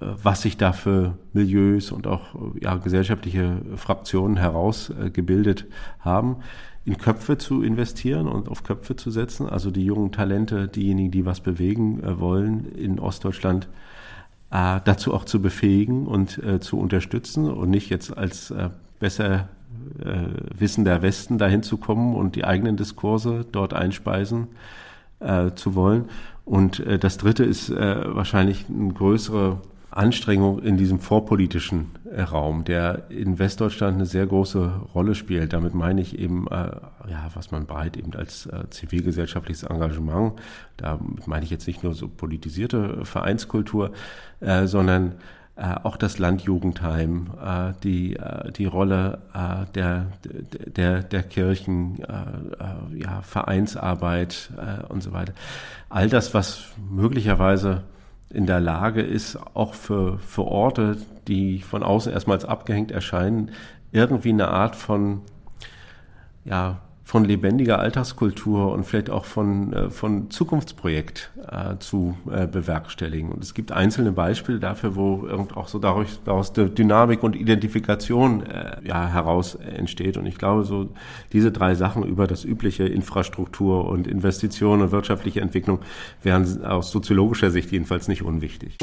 äh, 0.00 0.06
was 0.22 0.42
sich 0.42 0.56
da 0.56 0.72
für 0.72 1.16
Milieus 1.32 1.92
und 1.92 2.06
auch 2.06 2.34
ja, 2.60 2.76
gesellschaftliche 2.76 3.56
Fraktionen 3.76 4.36
herausgebildet 4.36 5.66
haben 6.00 6.36
in 6.84 6.98
Köpfe 6.98 7.38
zu 7.38 7.62
investieren 7.62 8.28
und 8.28 8.48
auf 8.48 8.62
Köpfe 8.62 8.94
zu 8.96 9.10
setzen, 9.10 9.48
also 9.48 9.70
die 9.70 9.84
jungen 9.84 10.12
Talente, 10.12 10.68
diejenigen, 10.68 11.10
die 11.10 11.24
was 11.24 11.40
bewegen 11.40 12.02
äh, 12.02 12.20
wollen 12.20 12.66
in 12.76 12.98
Ostdeutschland, 12.98 13.68
äh, 14.50 14.80
dazu 14.84 15.14
auch 15.14 15.24
zu 15.24 15.40
befähigen 15.40 16.06
und 16.06 16.38
äh, 16.38 16.60
zu 16.60 16.78
unterstützen 16.78 17.50
und 17.50 17.70
nicht 17.70 17.88
jetzt 17.88 18.16
als 18.16 18.50
äh, 18.50 18.70
besser 19.00 19.48
äh, 19.98 20.58
wissender 20.58 21.02
Westen 21.02 21.38
dahin 21.38 21.62
zu 21.62 21.78
kommen 21.78 22.14
und 22.14 22.36
die 22.36 22.44
eigenen 22.44 22.76
Diskurse 22.76 23.46
dort 23.50 23.72
einspeisen 23.72 24.48
äh, 25.24 25.54
zu 25.54 25.74
wollen. 25.74 26.06
Und 26.44 26.80
äh, 26.80 26.98
das 26.98 27.16
Dritte 27.16 27.44
ist 27.44 27.70
äh, 27.70 28.14
wahrscheinlich 28.14 28.66
eine 28.68 28.92
größere 28.92 29.58
Anstrengung 29.94 30.58
in 30.58 30.76
diesem 30.76 30.98
vorpolitischen 30.98 31.92
äh, 32.10 32.22
Raum, 32.22 32.64
der 32.64 33.10
in 33.10 33.38
Westdeutschland 33.38 33.94
eine 33.94 34.06
sehr 34.06 34.26
große 34.26 34.72
Rolle 34.92 35.14
spielt. 35.14 35.52
Damit 35.52 35.74
meine 35.74 36.00
ich 36.00 36.18
eben, 36.18 36.48
äh, 36.48 36.72
ja, 37.08 37.30
was 37.34 37.52
man 37.52 37.66
breit 37.66 37.96
eben 37.96 38.12
als 38.14 38.46
äh, 38.46 38.68
zivilgesellschaftliches 38.70 39.62
Engagement, 39.62 40.32
da 40.76 40.98
meine 41.26 41.44
ich 41.44 41.50
jetzt 41.50 41.68
nicht 41.68 41.84
nur 41.84 41.94
so 41.94 42.08
politisierte 42.08 43.04
Vereinskultur, 43.04 43.92
äh, 44.40 44.66
sondern 44.66 45.14
äh, 45.56 45.74
auch 45.84 45.96
das 45.96 46.18
Landjugendheim, 46.18 47.30
äh, 47.40 47.72
die, 47.84 48.16
äh, 48.16 48.50
die 48.50 48.66
Rolle 48.66 49.22
äh, 49.34 49.66
der, 49.74 50.06
der, 50.24 51.02
der 51.02 51.22
Kirchen, 51.22 52.02
äh, 52.02 53.00
ja, 53.00 53.22
Vereinsarbeit 53.22 54.50
und 54.88 55.02
so 55.02 55.12
weiter. 55.12 55.32
All 55.88 56.08
das, 56.08 56.34
was 56.34 56.64
möglicherweise 56.90 57.82
in 58.30 58.46
der 58.46 58.60
Lage 58.60 59.00
ist, 59.00 59.38
auch 59.54 59.74
für, 59.74 60.18
für 60.18 60.44
Orte, 60.44 60.96
die 61.28 61.60
von 61.60 61.84
außen 61.84 62.12
erstmals 62.12 62.44
abgehängt 62.44 62.90
erscheinen, 62.90 63.52
irgendwie 63.92 64.30
eine 64.30 64.48
Art 64.48 64.74
von, 64.74 65.22
ja, 66.44 66.80
von 67.04 67.24
lebendiger 67.24 67.80
Alltagskultur 67.80 68.72
und 68.72 68.84
vielleicht 68.84 69.10
auch 69.10 69.26
von, 69.26 69.72
äh, 69.74 69.90
von 69.90 70.30
Zukunftsprojekt 70.30 71.30
äh, 71.50 71.76
zu 71.78 72.16
äh, 72.30 72.46
bewerkstelligen. 72.46 73.30
Und 73.30 73.44
es 73.44 73.52
gibt 73.52 73.72
einzelne 73.72 74.10
Beispiele 74.10 74.58
dafür, 74.58 74.96
wo 74.96 75.28
auch 75.54 75.68
so 75.68 75.78
daraus, 75.78 76.20
daraus 76.24 76.52
Dynamik 76.54 77.22
und 77.22 77.36
Identifikation 77.36 78.44
ja, 78.82 79.06
heraus 79.08 79.54
entsteht. 79.54 80.16
Und 80.16 80.26
ich 80.26 80.38
glaube, 80.38 80.64
so 80.64 80.88
diese 81.32 81.52
drei 81.52 81.74
Sachen 81.74 82.04
über 82.04 82.26
das 82.26 82.44
übliche 82.44 82.84
Infrastruktur 82.84 83.86
und 83.86 84.06
Investitionen 84.06 84.82
und 84.82 84.92
wirtschaftliche 84.92 85.40
Entwicklung 85.40 85.80
wären 86.22 86.64
aus 86.64 86.90
soziologischer 86.90 87.50
Sicht 87.50 87.70
jedenfalls 87.72 88.08
nicht 88.08 88.22
unwichtig. 88.22 88.78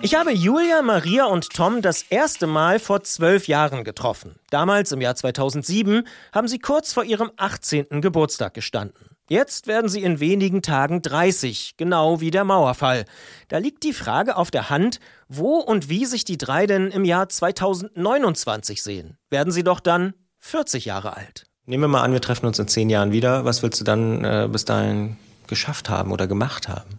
Ich 0.00 0.14
habe 0.14 0.32
Julia, 0.32 0.80
Maria 0.82 1.24
und 1.24 1.50
Tom 1.50 1.82
das 1.82 2.02
erste 2.02 2.46
Mal 2.46 2.78
vor 2.78 3.02
zwölf 3.02 3.48
Jahren 3.48 3.82
getroffen. 3.82 4.36
Damals, 4.48 4.92
im 4.92 5.00
Jahr 5.00 5.16
2007, 5.16 6.06
haben 6.32 6.46
sie 6.46 6.60
kurz 6.60 6.92
vor 6.92 7.02
ihrem 7.02 7.32
18. 7.36 8.00
Geburtstag 8.00 8.54
gestanden. 8.54 9.08
Jetzt 9.28 9.66
werden 9.66 9.90
sie 9.90 10.02
in 10.04 10.20
wenigen 10.20 10.62
Tagen 10.62 11.02
30, 11.02 11.74
genau 11.76 12.20
wie 12.20 12.30
der 12.30 12.44
Mauerfall. 12.44 13.06
Da 13.48 13.58
liegt 13.58 13.82
die 13.82 13.92
Frage 13.92 14.36
auf 14.36 14.52
der 14.52 14.70
Hand, 14.70 15.00
wo 15.28 15.56
und 15.56 15.88
wie 15.88 16.06
sich 16.06 16.24
die 16.24 16.38
drei 16.38 16.68
denn 16.68 16.92
im 16.92 17.04
Jahr 17.04 17.28
2029 17.28 18.82
sehen. 18.82 19.18
Werden 19.30 19.52
sie 19.52 19.64
doch 19.64 19.80
dann 19.80 20.14
40 20.38 20.84
Jahre 20.84 21.16
alt. 21.16 21.44
Nehmen 21.66 21.82
wir 21.82 21.88
mal 21.88 22.02
an, 22.02 22.12
wir 22.12 22.20
treffen 22.20 22.46
uns 22.46 22.60
in 22.60 22.68
zehn 22.68 22.88
Jahren 22.88 23.10
wieder. 23.10 23.44
Was 23.44 23.64
willst 23.64 23.80
du 23.80 23.84
dann 23.84 24.24
äh, 24.24 24.48
bis 24.50 24.64
dahin 24.64 25.16
geschafft 25.48 25.90
haben 25.90 26.12
oder 26.12 26.28
gemacht 26.28 26.68
haben? 26.68 26.98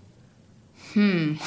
Hm, 0.94 1.40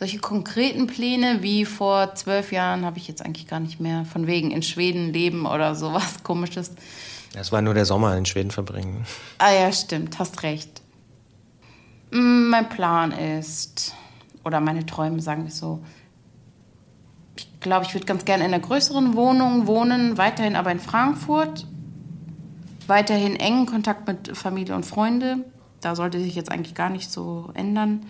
solche 0.00 0.18
konkreten 0.18 0.86
Pläne 0.86 1.42
wie 1.42 1.66
vor 1.66 2.14
zwölf 2.14 2.52
Jahren 2.52 2.86
habe 2.86 2.96
ich 2.96 3.06
jetzt 3.06 3.22
eigentlich 3.22 3.46
gar 3.46 3.60
nicht 3.60 3.80
mehr. 3.80 4.06
Von 4.06 4.26
wegen 4.26 4.50
in 4.50 4.62
Schweden 4.62 5.12
leben 5.12 5.44
oder 5.44 5.74
sowas 5.74 6.14
komisches. 6.22 6.72
Das 7.34 7.52
war 7.52 7.60
nur 7.60 7.74
der 7.74 7.84
Sommer 7.84 8.16
in 8.16 8.24
Schweden 8.24 8.50
verbringen. 8.50 9.04
Ah 9.38 9.52
ja, 9.52 9.70
stimmt, 9.70 10.18
hast 10.18 10.42
recht. 10.42 10.80
Mm, 12.12 12.48
mein 12.48 12.68
Plan 12.70 13.12
ist, 13.12 13.94
oder 14.42 14.58
meine 14.60 14.86
Träume, 14.86 15.20
sagen 15.20 15.44
wir 15.44 15.52
so. 15.52 15.84
Ich 17.36 17.60
glaube, 17.60 17.84
ich 17.84 17.92
würde 17.92 18.06
ganz 18.06 18.24
gerne 18.24 18.44
in 18.46 18.54
einer 18.54 18.62
größeren 18.62 19.14
Wohnung 19.14 19.66
wohnen, 19.66 20.16
weiterhin 20.16 20.56
aber 20.56 20.72
in 20.72 20.80
Frankfurt. 20.80 21.66
Weiterhin 22.86 23.36
engen 23.36 23.66
Kontakt 23.66 24.08
mit 24.08 24.34
Familie 24.34 24.74
und 24.74 24.86
Freunde. 24.86 25.44
Da 25.82 25.94
sollte 25.94 26.18
sich 26.18 26.34
jetzt 26.34 26.50
eigentlich 26.50 26.74
gar 26.74 26.88
nicht 26.88 27.12
so 27.12 27.50
ändern. 27.52 28.06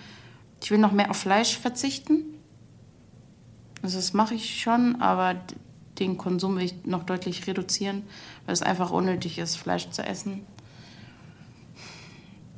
Ich 0.63 0.71
will 0.71 0.79
noch 0.79 0.93
mehr 0.93 1.11
auf 1.11 1.17
Fleisch 1.17 1.59
verzichten. 1.59 2.25
Also 3.83 3.97
das 3.97 4.13
mache 4.13 4.35
ich 4.35 4.61
schon, 4.61 5.01
aber 5.01 5.37
den 5.99 6.17
Konsum 6.17 6.57
will 6.57 6.65
ich 6.65 6.85
noch 6.85 7.05
deutlich 7.05 7.47
reduzieren, 7.47 8.03
weil 8.47 8.53
es 8.53 8.63
einfach 8.63 8.91
unnötig 8.91 9.39
ist, 9.39 9.57
Fleisch 9.57 9.91
zu 9.91 10.03
essen. 10.03 10.47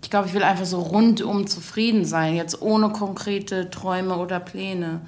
Ich 0.02 0.10
glaube, 0.10 0.28
ich 0.28 0.34
will 0.34 0.42
einfach 0.42 0.64
so 0.64 0.80
rundum 0.80 1.46
zufrieden 1.46 2.04
sein, 2.04 2.34
jetzt 2.34 2.60
ohne 2.60 2.90
konkrete 2.90 3.70
Träume 3.70 4.16
oder 4.16 4.40
Pläne. 4.40 5.00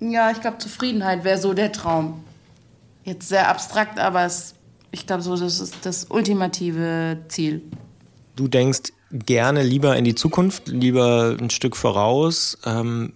Ja, 0.00 0.30
ich 0.30 0.40
glaube, 0.40 0.58
Zufriedenheit 0.58 1.24
wäre 1.24 1.38
so 1.38 1.54
der 1.54 1.72
Traum. 1.72 2.22
Jetzt 3.04 3.28
sehr 3.28 3.48
abstrakt, 3.48 3.98
aber 3.98 4.24
es, 4.24 4.54
ich 4.90 5.06
glaube, 5.06 5.22
so 5.22 5.36
das 5.36 5.60
ist 5.60 5.86
das 5.86 6.06
ultimative 6.10 7.18
Ziel. 7.28 7.62
Du 8.36 8.48
denkst, 8.48 8.92
gerne 9.14 9.62
lieber 9.62 9.96
in 9.96 10.04
die 10.04 10.14
Zukunft, 10.14 10.68
lieber 10.68 11.36
ein 11.38 11.50
Stück 11.50 11.76
voraus. 11.76 12.58
Ähm, 12.64 13.14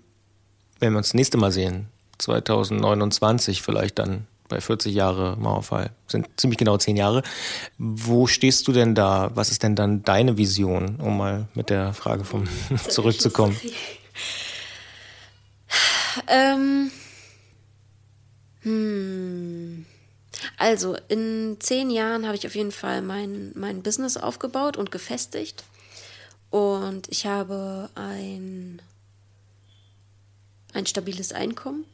wenn 0.78 0.92
wir 0.92 0.98
uns 0.98 1.08
das 1.08 1.14
nächste 1.14 1.38
Mal 1.38 1.50
sehen, 1.50 1.88
2029 2.18 3.62
vielleicht 3.62 3.98
dann 3.98 4.26
bei 4.48 4.60
40 4.60 4.94
Jahre 4.94 5.36
Mauerfall, 5.36 5.90
sind 6.06 6.26
ziemlich 6.36 6.58
genau 6.58 6.78
zehn 6.78 6.96
Jahre. 6.96 7.22
Wo 7.76 8.26
stehst 8.26 8.66
du 8.66 8.72
denn 8.72 8.94
da? 8.94 9.30
Was 9.34 9.50
ist 9.50 9.62
denn 9.62 9.74
dann 9.74 10.02
deine 10.04 10.38
Vision, 10.38 10.96
um 11.00 11.18
mal 11.18 11.48
mit 11.54 11.68
der 11.68 11.92
Frage 11.92 12.24
vom 12.24 12.44
zurückzukommen? 12.88 13.56
Ähm, 16.28 16.90
hm. 18.62 19.84
Also 20.56 20.96
in 21.08 21.56
zehn 21.60 21.90
Jahren 21.90 22.24
habe 22.24 22.36
ich 22.36 22.46
auf 22.46 22.54
jeden 22.54 22.72
Fall 22.72 23.02
mein, 23.02 23.52
mein 23.54 23.82
Business 23.82 24.16
aufgebaut 24.16 24.76
und 24.76 24.90
gefestigt. 24.90 25.64
Und 26.50 27.08
ich 27.08 27.26
habe 27.26 27.90
ein 27.94 28.80
ein 30.72 30.86
stabiles 30.86 31.32
Einkommen. 31.32 31.84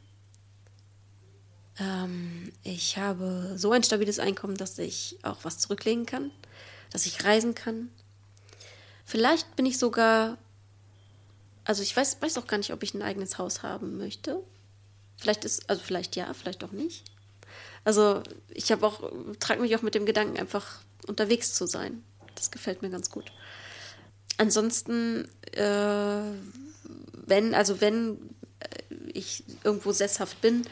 Ähm, 1.79 2.51
ich 2.63 2.97
habe 2.97 3.53
so 3.57 3.71
ein 3.71 3.83
stabiles 3.83 4.19
Einkommen, 4.19 4.57
dass 4.57 4.77
ich 4.77 5.17
auch 5.23 5.39
was 5.43 5.59
zurücklegen 5.59 6.05
kann, 6.05 6.31
dass 6.91 7.05
ich 7.05 7.23
reisen 7.23 7.55
kann. 7.55 7.89
Vielleicht 9.03 9.55
bin 9.55 9.65
ich 9.65 9.77
sogar, 9.77 10.37
also 11.63 11.83
ich 11.83 11.95
weiß, 11.95 12.21
weiß 12.21 12.37
auch 12.37 12.47
gar 12.47 12.57
nicht, 12.57 12.73
ob 12.73 12.83
ich 12.83 12.93
ein 12.93 13.01
eigenes 13.01 13.37
Haus 13.37 13.63
haben 13.63 13.97
möchte. 13.97 14.41
Vielleicht 15.17 15.45
ist, 15.45 15.69
also 15.69 15.81
vielleicht 15.81 16.15
ja, 16.15 16.33
vielleicht 16.33 16.63
auch 16.63 16.71
nicht. 16.71 17.03
Also 17.83 18.23
ich 18.49 18.71
habe 18.71 18.85
auch, 18.85 19.11
trage 19.39 19.61
mich 19.61 19.75
auch 19.75 19.81
mit 19.81 19.95
dem 19.95 20.05
Gedanken, 20.05 20.37
einfach 20.37 20.79
unterwegs 21.07 21.53
zu 21.53 21.67
sein. 21.67 22.03
Das 22.35 22.51
gefällt 22.51 22.81
mir 22.81 22.89
ganz 22.89 23.09
gut. 23.09 23.31
Ansonsten, 24.37 25.27
äh, 25.53 26.21
wenn, 27.25 27.53
also 27.53 27.81
wenn 27.81 28.17
äh, 28.59 28.95
ich 29.13 29.43
irgendwo 29.63 29.91
sesshaft 29.91 30.41
bin, 30.41 30.65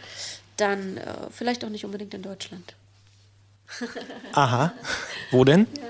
dann 0.57 0.97
äh, 0.97 1.29
vielleicht 1.31 1.63
auch 1.65 1.69
nicht 1.69 1.85
unbedingt 1.85 2.13
in 2.13 2.21
Deutschland. 2.21 2.75
Aha. 4.33 4.73
Wo 5.31 5.43
denn? 5.43 5.67
Ja. 5.77 5.83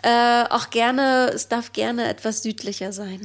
Äh, 0.00 0.48
auch 0.50 0.70
gerne, 0.70 1.32
es 1.34 1.48
darf 1.48 1.72
gerne 1.72 2.08
etwas 2.08 2.42
südlicher 2.42 2.92
sein. 2.92 3.22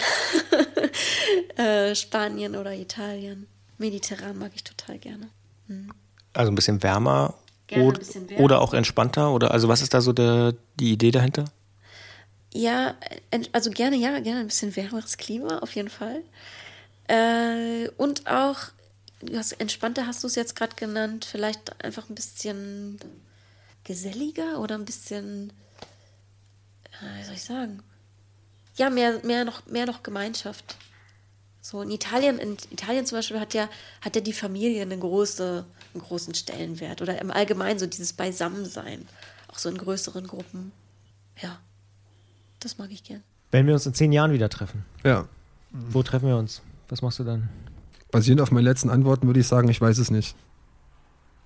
äh, 1.58 1.94
Spanien 1.94 2.56
oder 2.56 2.74
Italien. 2.74 3.48
Mediterran 3.78 4.38
mag 4.38 4.52
ich 4.56 4.64
total 4.64 4.98
gerne. 4.98 5.28
Hm. 5.68 5.92
Also 6.34 6.52
ein 6.52 6.56
bisschen 6.56 6.82
wärmer, 6.82 7.36
gerne 7.68 7.90
ein 7.90 7.94
bisschen 7.94 8.30
wärmer. 8.30 8.44
oder 8.44 8.62
auch 8.62 8.74
entspannter? 8.74 9.32
Oder 9.34 9.52
also 9.52 9.68
was 9.68 9.82
ist 9.82 9.94
da 9.94 10.02
so 10.02 10.14
der, 10.14 10.56
die 10.80 10.94
Idee 10.94 11.12
dahinter? 11.12 11.46
Ja, 12.54 12.96
also 13.52 13.72
gerne, 13.72 13.96
ja, 13.96 14.20
gerne 14.20 14.42
ein 14.42 14.48
bisschen 14.48 14.76
wärmeres 14.76 15.18
Klima, 15.18 15.60
auf 15.60 15.76
jeden 15.76 15.90
Fall. 15.90 16.22
Äh, 17.08 17.90
und 17.98 18.28
auch, 18.28 18.60
hast, 19.34 19.54
entspannter 19.54 20.06
hast 20.06 20.24
du 20.24 20.28
es 20.28 20.36
jetzt 20.36 20.56
gerade 20.56 20.76
genannt, 20.76 21.26
vielleicht 21.26 21.84
einfach 21.84 22.10
ein 22.10 22.16
bisschen 22.16 23.00
geselliger 23.84 24.60
oder 24.60 24.76
ein 24.76 24.86
bisschen, 24.86 25.52
äh, 27.02 27.20
wie 27.20 27.24
soll 27.24 27.34
ich 27.34 27.44
sagen? 27.44 27.82
Ja, 28.76 28.92
mehr, 28.92 29.20
mehr, 29.24 29.46
noch, 29.46 29.66
mehr 29.66 29.88
noch 29.88 30.04
Gemeinschaft. 30.04 30.78
So 31.62 31.82
in 31.82 31.92
Italien, 31.92 32.40
in 32.40 32.58
Italien 32.72 33.06
zum 33.06 33.18
Beispiel 33.18 33.40
hat 33.40 33.54
ja, 33.54 33.70
hat 34.02 34.16
ja 34.16 34.22
die 34.22 34.34
Familie 34.34 34.82
eine 34.82 34.98
große, 34.98 35.66
einen 35.94 36.04
großen 36.04 36.36
Stellenwert. 36.36 37.02
Oder 37.02 37.20
im 37.20 37.32
Allgemeinen 37.32 37.80
so 37.80 37.86
dieses 37.86 38.14
Beisammensein. 38.14 39.08
Auch 39.48 39.58
so 39.58 39.70
in 39.70 39.78
größeren 39.78 40.28
Gruppen. 40.28 40.72
Ja. 41.42 41.60
Das 42.64 42.78
mag 42.78 42.90
ich 42.92 43.04
gern. 43.04 43.22
Wenn 43.52 43.68
wir 43.68 43.74
uns 43.74 43.86
in 43.86 43.94
zehn 43.94 44.14
Jahren 44.14 44.32
wieder 44.32 44.48
treffen. 44.48 44.86
Ja. 45.04 45.26
Wo 45.72 46.02
treffen 46.02 46.30
wir 46.30 46.38
uns? 46.38 46.62
Was 46.88 47.02
machst 47.02 47.20
du 47.20 47.26
dann? 47.26 47.50
Basierend 48.10 48.42
auf 48.42 48.52
meinen 48.52 48.64
letzten 48.64 48.90
Antworten 48.90 49.28
würde 49.28 49.42
ich 49.42 49.48
sagen, 49.48 49.68
ich 49.68 49.82
weiß 49.82 49.98
es 49.98 50.10
nicht. 50.10 50.36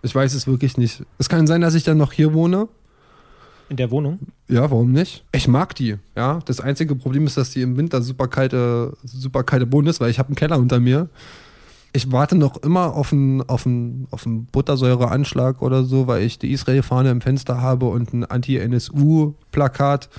Ich 0.04 0.14
weiß 0.14 0.36
es 0.36 0.46
wirklich 0.46 0.78
nicht. 0.78 1.04
Es 1.18 1.28
kann 1.28 1.48
sein, 1.48 1.62
dass 1.62 1.74
ich 1.74 1.84
dann 1.84 1.98
noch 1.98 2.14
hier 2.14 2.34
wohne. 2.34 2.68
In 3.70 3.78
der 3.78 3.90
Wohnung? 3.90 4.20
Ja, 4.48 4.62
warum 4.70 4.92
nicht? 4.92 5.26
Ich 5.32 5.48
mag 5.48 5.74
die, 5.76 5.98
ja. 6.16 6.40
Das 6.46 6.62
einzige 6.62 6.96
Problem 6.96 7.26
ist, 7.26 7.36
dass 7.36 7.50
die 7.50 7.64
im 7.64 7.78
Winter 7.78 8.02
super 8.04 8.28
kalte, 8.28 8.96
super 9.04 9.44
kalte 9.44 9.66
Boden 9.66 9.88
ist, 9.88 10.00
weil 10.00 10.12
ich 10.12 10.20
habe 10.20 10.30
einen 10.30 10.36
Keller 10.36 10.60
unter 10.60 10.80
mir. 10.80 11.10
Ich 11.94 12.12
warte 12.12 12.36
noch 12.36 12.58
immer 12.58 12.94
auf 12.94 13.12
einen, 13.12 13.42
auf 13.50 13.66
einen, 13.66 14.08
auf 14.12 14.28
einen 14.28 14.46
Buttersäureanschlag 14.46 15.64
oder 15.64 15.84
so, 15.84 16.06
weil 16.06 16.24
ich 16.24 16.38
die 16.38 16.52
Israel-Fahne 16.52 17.10
im 17.10 17.22
Fenster 17.22 17.60
habe 17.60 17.88
und 17.88 18.14
ein 18.14 18.24
Anti-NSU-Plakat. 18.24 20.10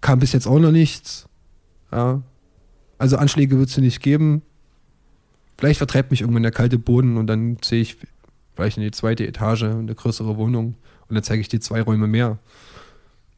Kam 0.00 0.18
bis 0.18 0.32
jetzt 0.32 0.46
auch 0.46 0.58
noch 0.58 0.70
nichts. 0.70 1.28
Ja. 1.92 2.22
Also 2.98 3.16
Anschläge 3.16 3.58
wird 3.58 3.68
es 3.68 3.76
nicht 3.78 4.00
geben. 4.00 4.42
Vielleicht 5.58 5.78
vertreibt 5.78 6.10
mich 6.10 6.22
irgendwann 6.22 6.42
der 6.42 6.52
kalte 6.52 6.78
Boden 6.78 7.16
und 7.16 7.26
dann 7.26 7.58
sehe 7.62 7.82
ich 7.82 7.96
vielleicht 8.54 8.76
in 8.76 8.82
die 8.82 8.90
zweite 8.90 9.26
Etage, 9.26 9.64
eine 9.64 9.94
größere 9.94 10.36
Wohnung 10.36 10.74
und 11.08 11.14
dann 11.14 11.22
zeige 11.22 11.40
ich 11.40 11.48
dir 11.48 11.60
zwei 11.60 11.82
Räume 11.82 12.06
mehr. 12.06 12.38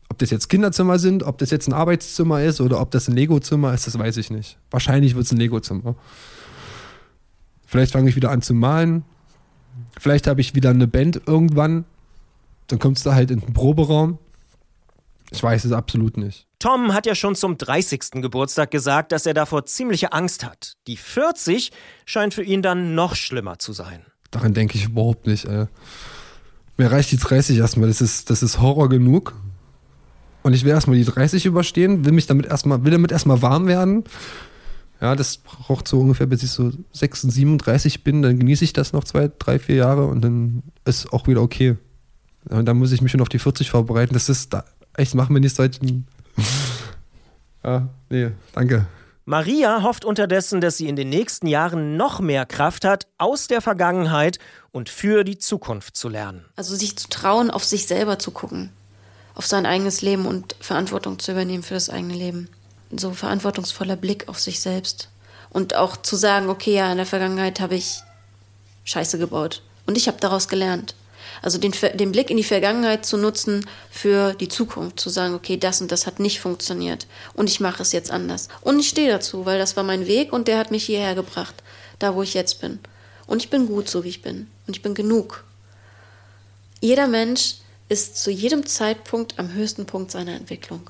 Ob 0.09 0.19
das 0.19 0.31
jetzt 0.31 0.49
Kinderzimmer 0.49 0.99
sind, 0.99 1.23
ob 1.23 1.39
das 1.39 1.51
jetzt 1.51 1.69
ein 1.69 1.73
Arbeitszimmer 1.73 2.43
ist 2.43 2.61
oder 2.61 2.81
ob 2.81 2.91
das 2.91 3.09
ein 3.09 3.15
Lego-Zimmer 3.15 3.73
ist, 3.73 3.87
das 3.87 3.99
weiß 3.99 4.19
ich 4.19 4.31
nicht. 4.31 4.59
Wahrscheinlich 4.71 5.15
wird 5.15 5.25
es 5.25 5.33
ein 5.33 5.39
Lego-Zimmer. 5.39 5.97
Vielleicht 7.67 7.93
fange 7.93 8.11
ich 8.11 8.17
wieder 8.17 8.31
an 8.31 8.43
zu 8.43 8.53
malen. 8.53 9.05
Vielleicht 9.99 10.27
habe 10.27 10.41
ich 10.41 10.55
wieder 10.55 10.71
eine 10.71 10.87
Band 10.87 11.23
irgendwann. 11.27 11.87
Dann 12.67 12.79
kommst 12.79 13.07
du 13.07 13.15
halt 13.15 13.31
in 13.31 13.41
den 13.41 13.55
Proberaum 13.55 14.19
ich 15.33 15.43
weiß 15.43 15.65
es 15.65 15.73
absolut 15.73 16.17
nicht. 16.17 16.47
Tom 16.59 16.93
hat 16.93 17.07
ja 17.07 17.15
schon 17.15 17.35
zum 17.35 17.59
30. 17.59 18.23
Geburtstag 18.23 18.71
gesagt, 18.71 19.13
dass 19.13 19.27
er 19.27 19.35
davor 19.35 19.67
ziemliche 19.67 20.13
Angst 20.13 20.45
hat. 20.45 20.75
Die 20.87 20.97
40 20.97 21.73
scheint 22.05 22.35
für 22.35 22.43
ihn 22.43 22.63
dann 22.63 22.95
noch 22.95 23.17
schlimmer 23.17 23.59
zu 23.59 23.73
sein. 23.73 24.05
Daran 24.31 24.55
denke 24.55 24.77
ich 24.77 24.85
überhaupt 24.85 25.27
nicht. 25.27 25.47
Ey. 25.47 25.67
Mir 26.77 26.93
reicht 26.93 27.11
die 27.11 27.17
30 27.17 27.59
erstmal, 27.59 27.89
das 27.89 28.01
ist, 28.01 28.31
das 28.31 28.43
ist 28.43 28.61
Horror 28.61 28.89
genug. 28.89 29.35
Und 30.43 30.55
ich 30.55 30.65
will 30.65 30.73
erstmal 30.73 30.97
die 30.97 31.05
30 31.05 31.47
überstehen, 31.47 32.05
will 32.05 32.13
mich 32.13 32.27
damit 32.27 32.47
erstmal, 32.47 32.85
will 32.85 32.93
damit 32.93 33.13
erstmal 33.13 33.43
warm 33.43 33.67
werden. 33.67 34.05
Ja, 35.01 35.17
das 35.17 35.39
braucht 35.39 35.89
so 35.89 36.01
ungefähr, 36.01 36.27
bis 36.27 36.43
ich 36.43 36.51
so 36.51 36.71
36, 36.93 37.33
37 37.33 38.05
bin, 38.05 38.23
dann 38.23 38.39
genieße 38.39 38.65
ich 38.65 38.73
das 38.73 38.93
noch 38.93 39.05
zwei, 39.05 39.31
drei, 39.37 39.59
vier 39.59 39.77
Jahre 39.77 40.07
und 40.07 40.21
dann 40.23 40.63
ist 40.85 41.13
auch 41.13 41.27
wieder 41.27 41.43
okay. 41.43 41.77
Und 42.49 42.67
dann 42.67 42.79
muss 42.79 42.93
ich 42.93 43.03
mich 43.03 43.11
schon 43.11 43.21
auf 43.21 43.29
die 43.29 43.39
40 43.39 43.71
vorbereiten. 43.71 44.15
Das 44.15 44.29
ist, 44.29 44.53
da, 44.53 44.65
Echt, 44.95 45.15
machen 45.15 45.35
wir 45.35 45.41
nicht 45.41 45.57
solchen. 45.57 46.07
ja, 47.65 47.89
nee, 48.11 48.31
danke. 48.53 48.87
Maria 49.25 49.83
hofft 49.83 50.05
unterdessen, 50.05 50.61
dass 50.61 50.77
sie 50.77 50.89
in 50.89 50.97
den 50.97 51.09
nächsten 51.09 51.47
Jahren 51.47 51.97
noch 51.97 52.19
mehr 52.19 52.45
Kraft 52.45 52.85
hat, 52.85 53.07
aus 53.19 53.47
der 53.47 53.61
Vergangenheit 53.61 54.39
und 54.73 54.89
für 54.89 55.23
die 55.23 55.39
Zukunft 55.39 55.97
zu 55.97 56.09
lernen. 56.09 56.45
Also 56.57 56.75
sich 56.75 56.97
zu 56.97 57.09
trauen, 57.09 57.51
auf 57.51 57.65
sich 57.65 57.87
selber 57.87 58.19
zu 58.19 58.33
gucken, 58.33 58.71
auf 59.37 59.47
sein 59.47 59.65
eigenes 59.65 60.03
Leben 60.03 60.27
und 60.27 60.57
Verantwortung 60.61 61.21
zu 61.21 61.33
übernehmen 61.33 61.63
für 61.63 61.75
das 61.75 61.89
eigene 61.89 62.15
Leben. 62.15 62.49
So 62.91 63.13
verantwortungsvoller 63.13 63.97
Blick 63.97 64.29
auf 64.29 64.41
sich 64.41 64.61
selbst. 64.61 65.09
Und 65.51 65.77
auch 65.77 65.97
zu 65.97 66.17
sagen, 66.17 66.49
okay, 66.49 66.75
ja, 66.75 66.91
in 66.91 66.97
der 66.97 67.07
Vergangenheit 67.07 67.61
habe 67.61 67.77
ich 67.77 68.01
Scheiße 68.85 69.19
gebaut. 69.19 69.63
Und 69.87 69.97
ich 69.97 70.09
habe 70.09 70.19
daraus 70.19 70.49
gelernt. 70.49 70.97
Also 71.43 71.59
den, 71.59 71.73
den 71.95 72.13
Blick 72.13 72.31
in 72.31 72.37
die 72.37 72.45
Vergangenheit 72.45 73.05
zu 73.05 73.17
nutzen 73.17 73.67
für 73.91 74.33
die 74.35 74.49
Zukunft, 74.49 75.01
zu 75.01 75.11
sagen, 75.11 75.35
okay, 75.35 75.57
das 75.57 75.81
und 75.81 75.91
das 75.91 76.07
hat 76.07 76.21
nicht 76.21 76.41
funktioniert 76.41 77.07
und 77.35 77.51
ich 77.51 77.59
mache 77.59 77.83
es 77.83 77.93
jetzt 77.93 78.13
anders. 78.13 78.49
Und 78.61 78.79
ich 78.79 78.89
stehe 78.89 79.11
dazu, 79.11 79.45
weil 79.45 79.59
das 79.59 79.77
war 79.77 79.83
mein 79.83 80.07
Weg 80.07 80.33
und 80.33 80.47
der 80.47 80.59
hat 80.59 80.71
mich 80.71 80.85
hierher 80.85 81.17
gebracht, 81.17 81.55
da 81.99 82.15
wo 82.15 82.23
ich 82.23 82.35
jetzt 82.35 82.61
bin. 82.61 82.79
Und 83.27 83.43
ich 83.43 83.51
bin 83.51 83.67
gut, 83.67 83.89
so 83.89 84.05
wie 84.05 84.09
ich 84.09 84.23
bin. 84.23 84.49
Und 84.67 84.77
ich 84.77 84.83
bin 84.83 84.95
genug. 84.95 85.45
Jeder 86.81 87.09
Mensch 87.09 87.57
ist 87.89 88.23
zu 88.23 88.31
jedem 88.31 88.65
Zeitpunkt 88.67 89.39
am 89.39 89.53
höchsten 89.53 89.85
Punkt 89.85 90.11
seiner 90.11 90.35
Entwicklung. 90.35 90.89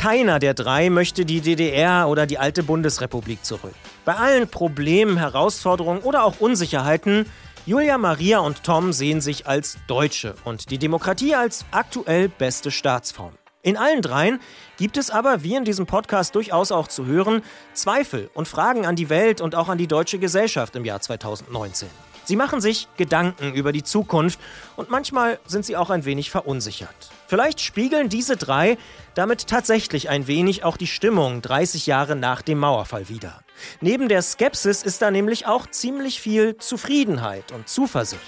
Keiner 0.00 0.38
der 0.38 0.54
drei 0.54 0.88
möchte 0.88 1.26
die 1.26 1.42
DDR 1.42 2.08
oder 2.08 2.24
die 2.24 2.38
alte 2.38 2.62
Bundesrepublik 2.62 3.44
zurück. 3.44 3.74
Bei 4.06 4.14
allen 4.14 4.48
Problemen, 4.48 5.18
Herausforderungen 5.18 6.00
oder 6.00 6.24
auch 6.24 6.40
Unsicherheiten, 6.40 7.26
Julia, 7.66 7.98
Maria 7.98 8.38
und 8.38 8.64
Tom 8.64 8.94
sehen 8.94 9.20
sich 9.20 9.46
als 9.46 9.76
Deutsche 9.88 10.36
und 10.44 10.70
die 10.70 10.78
Demokratie 10.78 11.34
als 11.34 11.66
aktuell 11.70 12.30
beste 12.30 12.70
Staatsform. 12.70 13.34
In 13.60 13.76
allen 13.76 14.00
dreien 14.00 14.40
gibt 14.78 14.96
es 14.96 15.10
aber, 15.10 15.42
wie 15.42 15.54
in 15.54 15.66
diesem 15.66 15.84
Podcast 15.84 16.34
durchaus 16.34 16.72
auch 16.72 16.88
zu 16.88 17.04
hören, 17.04 17.42
Zweifel 17.74 18.30
und 18.32 18.48
Fragen 18.48 18.86
an 18.86 18.96
die 18.96 19.10
Welt 19.10 19.42
und 19.42 19.54
auch 19.54 19.68
an 19.68 19.76
die 19.76 19.86
deutsche 19.86 20.18
Gesellschaft 20.18 20.76
im 20.76 20.86
Jahr 20.86 21.02
2019. 21.02 21.90
Sie 22.24 22.36
machen 22.36 22.62
sich 22.62 22.88
Gedanken 22.96 23.52
über 23.52 23.70
die 23.70 23.82
Zukunft 23.82 24.40
und 24.76 24.88
manchmal 24.88 25.38
sind 25.44 25.66
sie 25.66 25.76
auch 25.76 25.90
ein 25.90 26.06
wenig 26.06 26.30
verunsichert. 26.30 27.10
Vielleicht 27.30 27.60
spiegeln 27.60 28.08
diese 28.08 28.36
drei 28.36 28.76
damit 29.14 29.46
tatsächlich 29.46 30.08
ein 30.08 30.26
wenig 30.26 30.64
auch 30.64 30.76
die 30.76 30.88
Stimmung 30.88 31.42
30 31.42 31.86
Jahre 31.86 32.16
nach 32.16 32.42
dem 32.42 32.58
Mauerfall 32.58 33.08
wider. 33.08 33.44
Neben 33.80 34.08
der 34.08 34.20
Skepsis 34.20 34.82
ist 34.82 35.00
da 35.00 35.12
nämlich 35.12 35.46
auch 35.46 35.68
ziemlich 35.68 36.20
viel 36.20 36.56
Zufriedenheit 36.56 37.52
und 37.52 37.68
Zuversicht. 37.68 38.20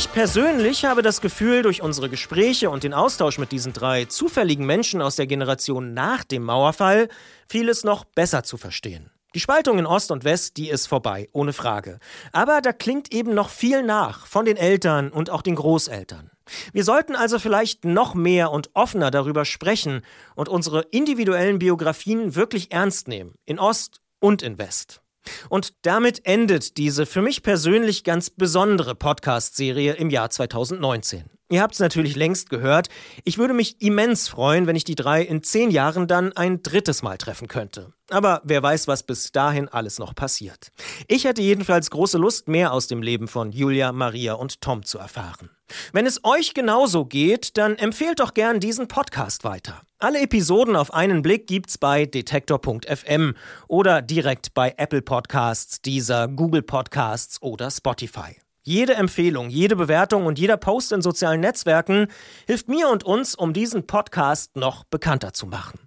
Ich 0.00 0.10
persönlich 0.10 0.86
habe 0.86 1.02
das 1.02 1.20
Gefühl, 1.20 1.60
durch 1.60 1.82
unsere 1.82 2.08
Gespräche 2.08 2.70
und 2.70 2.84
den 2.84 2.94
Austausch 2.94 3.36
mit 3.36 3.52
diesen 3.52 3.74
drei 3.74 4.06
zufälligen 4.06 4.64
Menschen 4.64 5.02
aus 5.02 5.16
der 5.16 5.26
Generation 5.26 5.92
nach 5.92 6.24
dem 6.24 6.42
Mauerfall 6.42 7.10
vieles 7.46 7.84
noch 7.84 8.06
besser 8.06 8.42
zu 8.42 8.56
verstehen. 8.56 9.10
Die 9.34 9.40
Spaltung 9.40 9.78
in 9.78 9.84
Ost 9.84 10.10
und 10.10 10.24
West, 10.24 10.56
die 10.56 10.70
ist 10.70 10.86
vorbei, 10.86 11.28
ohne 11.32 11.52
Frage. 11.52 11.98
Aber 12.32 12.62
da 12.62 12.72
klingt 12.72 13.12
eben 13.12 13.34
noch 13.34 13.50
viel 13.50 13.82
nach 13.82 14.24
von 14.24 14.46
den 14.46 14.56
Eltern 14.56 15.10
und 15.10 15.28
auch 15.28 15.42
den 15.42 15.56
Großeltern. 15.56 16.30
Wir 16.72 16.84
sollten 16.84 17.14
also 17.14 17.38
vielleicht 17.38 17.84
noch 17.84 18.14
mehr 18.14 18.52
und 18.52 18.70
offener 18.72 19.10
darüber 19.10 19.44
sprechen 19.44 20.00
und 20.34 20.48
unsere 20.48 20.80
individuellen 20.92 21.58
Biografien 21.58 22.34
wirklich 22.34 22.72
ernst 22.72 23.06
nehmen, 23.06 23.34
in 23.44 23.58
Ost 23.58 24.00
und 24.18 24.40
in 24.40 24.56
West. 24.56 25.02
Und 25.48 25.74
damit 25.82 26.26
endet 26.26 26.76
diese 26.76 27.06
für 27.06 27.22
mich 27.22 27.42
persönlich 27.42 28.04
ganz 28.04 28.30
besondere 28.30 28.94
Podcast-Serie 28.94 29.94
im 29.94 30.10
Jahr 30.10 30.30
2019. 30.30 31.39
Ihr 31.50 31.62
habt 31.62 31.74
es 31.74 31.80
natürlich 31.80 32.14
längst 32.14 32.48
gehört. 32.48 32.88
Ich 33.24 33.36
würde 33.36 33.54
mich 33.54 33.82
immens 33.82 34.28
freuen, 34.28 34.68
wenn 34.68 34.76
ich 34.76 34.84
die 34.84 34.94
drei 34.94 35.20
in 35.22 35.42
zehn 35.42 35.72
Jahren 35.72 36.06
dann 36.06 36.32
ein 36.32 36.62
drittes 36.62 37.02
Mal 37.02 37.18
treffen 37.18 37.48
könnte. 37.48 37.92
Aber 38.08 38.40
wer 38.44 38.62
weiß, 38.62 38.86
was 38.86 39.02
bis 39.02 39.32
dahin 39.32 39.68
alles 39.68 39.98
noch 39.98 40.14
passiert. 40.14 40.70
Ich 41.08 41.24
hätte 41.24 41.42
jedenfalls 41.42 41.90
große 41.90 42.18
Lust, 42.18 42.46
mehr 42.46 42.72
aus 42.72 42.86
dem 42.86 43.02
Leben 43.02 43.26
von 43.26 43.50
Julia, 43.50 43.90
Maria 43.90 44.34
und 44.34 44.60
Tom 44.60 44.84
zu 44.84 44.98
erfahren. 44.98 45.50
Wenn 45.92 46.06
es 46.06 46.24
euch 46.24 46.54
genauso 46.54 47.04
geht, 47.04 47.56
dann 47.56 47.76
empfehlt 47.76 48.20
doch 48.20 48.32
gern 48.34 48.60
diesen 48.60 48.86
Podcast 48.86 49.42
weiter. 49.42 49.82
Alle 49.98 50.20
Episoden 50.20 50.76
auf 50.76 50.94
einen 50.94 51.20
Blick 51.20 51.48
gibt's 51.48 51.78
bei 51.78 52.06
detektor.fm 52.06 53.34
oder 53.66 54.02
direkt 54.02 54.54
bei 54.54 54.72
Apple 54.76 55.02
Podcasts, 55.02 55.82
dieser 55.82 56.28
Google 56.28 56.62
Podcasts 56.62 57.42
oder 57.42 57.72
Spotify. 57.72 58.36
Jede 58.70 58.94
Empfehlung, 58.94 59.50
jede 59.50 59.74
Bewertung 59.74 60.26
und 60.26 60.38
jeder 60.38 60.56
Post 60.56 60.92
in 60.92 61.02
sozialen 61.02 61.40
Netzwerken 61.40 62.06
hilft 62.46 62.68
mir 62.68 62.88
und 62.88 63.02
uns, 63.02 63.34
um 63.34 63.52
diesen 63.52 63.84
Podcast 63.84 64.54
noch 64.54 64.84
bekannter 64.84 65.32
zu 65.32 65.46
machen. 65.46 65.80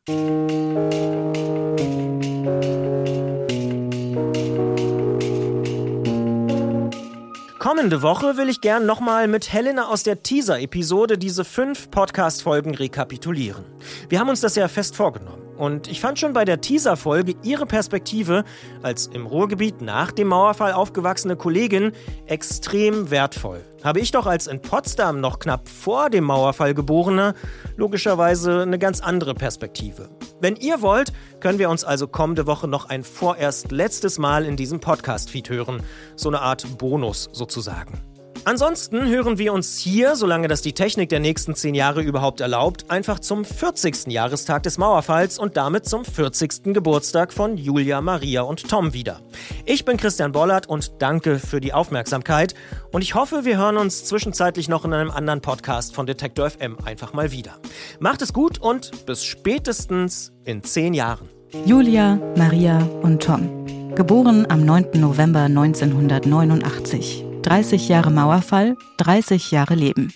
Kommende 7.57 8.01
Woche 8.01 8.35
will 8.35 8.49
ich 8.49 8.59
gern 8.59 8.85
nochmal 8.85 9.29
mit 9.29 9.53
Helena 9.53 9.87
aus 9.87 10.03
der 10.03 10.21
Teaser-Episode 10.21 11.17
diese 11.17 11.45
fünf 11.45 11.89
Podcast-Folgen 11.89 12.75
rekapitulieren. 12.75 13.63
Wir 14.09 14.19
haben 14.19 14.27
uns 14.27 14.41
das 14.41 14.57
ja 14.57 14.67
fest 14.67 14.97
vorgenommen. 14.97 15.42
Und 15.57 15.87
ich 15.87 16.01
fand 16.01 16.19
schon 16.19 16.33
bei 16.33 16.45
der 16.45 16.61
Teaser-Folge 16.61 17.35
ihre 17.43 17.65
Perspektive 17.65 18.43
als 18.81 19.07
im 19.07 19.25
Ruhrgebiet 19.25 19.81
nach 19.81 20.11
dem 20.11 20.29
Mauerfall 20.29 20.73
aufgewachsene 20.73 21.35
Kollegin 21.35 21.91
extrem 22.25 23.11
wertvoll. 23.11 23.63
Habe 23.83 23.99
ich 23.99 24.11
doch 24.11 24.25
als 24.25 24.47
in 24.47 24.61
Potsdam 24.61 25.19
noch 25.19 25.39
knapp 25.39 25.67
vor 25.67 26.09
dem 26.09 26.23
Mauerfall 26.23 26.73
geborener 26.73 27.33
logischerweise 27.75 28.61
eine 28.61 28.79
ganz 28.79 29.01
andere 29.01 29.35
Perspektive. 29.35 30.09
Wenn 30.39 30.55
ihr 30.55 30.81
wollt, 30.81 31.11
können 31.39 31.59
wir 31.59 31.69
uns 31.69 31.83
also 31.83 32.07
kommende 32.07 32.47
Woche 32.47 32.67
noch 32.67 32.89
ein 32.89 33.03
vorerst 33.03 33.71
letztes 33.71 34.17
Mal 34.17 34.45
in 34.45 34.55
diesem 34.55 34.79
Podcast-Feed 34.79 35.49
hören. 35.49 35.83
So 36.15 36.29
eine 36.29 36.41
Art 36.41 36.77
Bonus 36.77 37.29
sozusagen. 37.33 38.12
Ansonsten 38.45 39.07
hören 39.07 39.37
wir 39.37 39.53
uns 39.53 39.77
hier, 39.77 40.17
solange 40.17 40.49
das 40.49 40.61
die 40.61 40.73
Technik 40.73 41.07
der 41.07 41.21
nächsten 41.21 41.55
zehn 41.55 41.75
Jahre 41.75 42.01
überhaupt 42.01 42.41
erlaubt, 42.41 42.91
einfach 42.91 43.19
zum 43.19 43.45
40. 43.45 44.07
Jahrestag 44.07 44.63
des 44.63 44.77
Mauerfalls 44.77 45.39
und 45.39 45.55
damit 45.55 45.85
zum 45.85 46.03
40. 46.03 46.73
Geburtstag 46.73 47.31
von 47.31 47.55
Julia, 47.55 48.01
Maria 48.01 48.41
und 48.41 48.67
Tom 48.69 48.93
wieder. 48.93 49.21
Ich 49.65 49.85
bin 49.85 49.95
Christian 49.95 50.33
Bollert 50.33 50.67
und 50.67 50.91
danke 50.99 51.39
für 51.39 51.61
die 51.61 51.71
Aufmerksamkeit 51.73 52.53
und 52.91 53.01
ich 53.01 53.15
hoffe, 53.15 53.45
wir 53.45 53.57
hören 53.57 53.77
uns 53.77 54.03
zwischenzeitlich 54.03 54.67
noch 54.67 54.83
in 54.83 54.93
einem 54.93 55.11
anderen 55.11 55.39
Podcast 55.39 55.95
von 55.95 56.05
Detektor 56.05 56.49
FM 56.49 56.77
einfach 56.83 57.13
mal 57.13 57.31
wieder. 57.31 57.59
Macht 57.99 58.21
es 58.21 58.33
gut 58.33 58.59
und 58.59 59.05
bis 59.05 59.23
spätestens 59.23 60.33
in 60.43 60.63
zehn 60.63 60.93
Jahren. 60.93 61.29
Julia, 61.65 62.19
Maria 62.35 62.79
und 63.03 63.23
Tom. 63.23 63.95
Geboren 63.95 64.45
am 64.49 64.65
9. 64.65 64.87
November 64.95 65.43
1989. 65.43 67.22
30 67.43 67.89
Jahre 67.89 68.09
Mauerfall, 68.09 68.77
30 68.97 69.51
Jahre 69.51 69.75
Leben. 69.75 70.13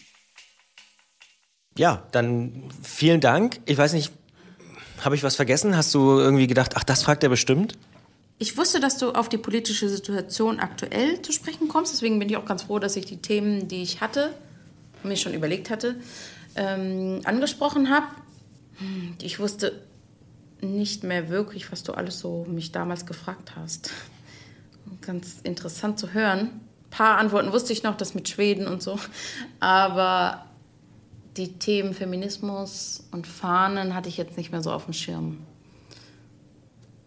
Ja, 1.78 2.08
dann 2.12 2.64
vielen 2.82 3.22
Dank. 3.22 3.60
Ich 3.66 3.78
weiß 3.78 3.94
nicht, 3.94 4.12
habe 5.04 5.16
ich 5.16 5.24
was 5.24 5.36
vergessen? 5.36 5.78
Hast 5.78 5.94
du 5.94 6.18
irgendwie 6.18 6.48
gedacht, 6.48 6.74
ach, 6.76 6.84
das 6.84 7.04
fragt 7.04 7.24
er 7.24 7.30
bestimmt? 7.30 7.78
Ich 8.40 8.58
wusste, 8.58 8.80
dass 8.80 8.98
du 8.98 9.12
auf 9.12 9.30
die 9.30 9.38
politische 9.38 9.90
Situation 9.90 10.60
aktuell 10.60 11.22
zu 11.22 11.32
sprechen 11.32 11.68
kommst. 11.68 11.94
Deswegen 11.94 12.18
bin 12.18 12.30
ich 12.30 12.38
auch 12.38 12.46
ganz 12.46 12.64
froh, 12.64 12.80
dass 12.80 12.96
ich 12.96 13.06
die 13.06 13.18
Themen, 13.18 13.68
die 13.68 13.84
ich 13.84 14.02
hatte, 14.02 14.34
mir 15.04 15.18
schon 15.18 15.34
überlegt 15.34 15.70
hatte, 15.70 15.96
ähm, 16.56 17.22
angesprochen 17.26 17.90
habe. 17.90 18.08
Ich 19.22 19.40
wusste 19.40 19.82
nicht 20.62 21.04
mehr 21.04 21.30
wirklich, 21.30 21.72
was 21.72 21.84
du 21.84 21.94
alles 21.94 22.20
so 22.20 22.46
mich 22.50 22.72
damals 22.72 23.06
gefragt 23.06 23.56
hast. 23.56 23.92
Ganz 25.02 25.38
interessant 25.44 26.00
zu 26.00 26.14
hören 26.14 26.67
paar 26.90 27.18
Antworten 27.18 27.52
wusste 27.52 27.74
ich 27.74 27.84
noch, 27.84 27.96
das 27.96 28.14
mit 28.14 28.30
Schweden 28.30 28.68
und 28.68 28.82
so. 28.82 29.00
Aber 29.60 30.46
die 31.36 31.54
Themen 31.54 31.94
Feminismus 31.94 33.08
und 33.12 33.28
Fahnen 33.28 33.94
hatte 33.94 34.10
ich 34.10 34.18
jetzt 34.18 34.38
nicht 34.38 34.52
mehr 34.52 34.62
so 34.62 34.72
auf 34.72 34.86
dem 34.86 34.94
Schirm. 34.94 35.46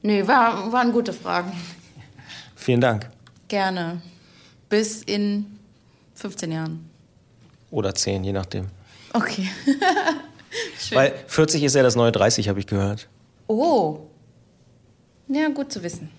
Nö, 0.02 0.26
war, 0.26 0.72
waren 0.72 0.92
gute 0.92 1.12
Fragen. 1.12 1.52
Vielen 2.54 2.80
Dank. 2.80 3.10
Gerne. 3.48 4.00
Bis 4.68 5.02
in 5.02 5.58
15 6.14 6.52
Jahren. 6.52 6.90
Oder 7.70 7.94
10, 7.94 8.24
je 8.24 8.32
nachdem. 8.32 8.68
Okay. 9.12 9.48
Weil 10.92 11.14
40 11.26 11.62
ist 11.62 11.74
ja 11.74 11.82
das 11.82 11.96
neue 11.96 12.12
30, 12.12 12.48
habe 12.48 12.60
ich 12.60 12.66
gehört. 12.66 13.08
Oh. 13.46 14.06
Ja, 15.28 15.48
gut 15.48 15.72
zu 15.72 15.82
wissen. 15.82 16.10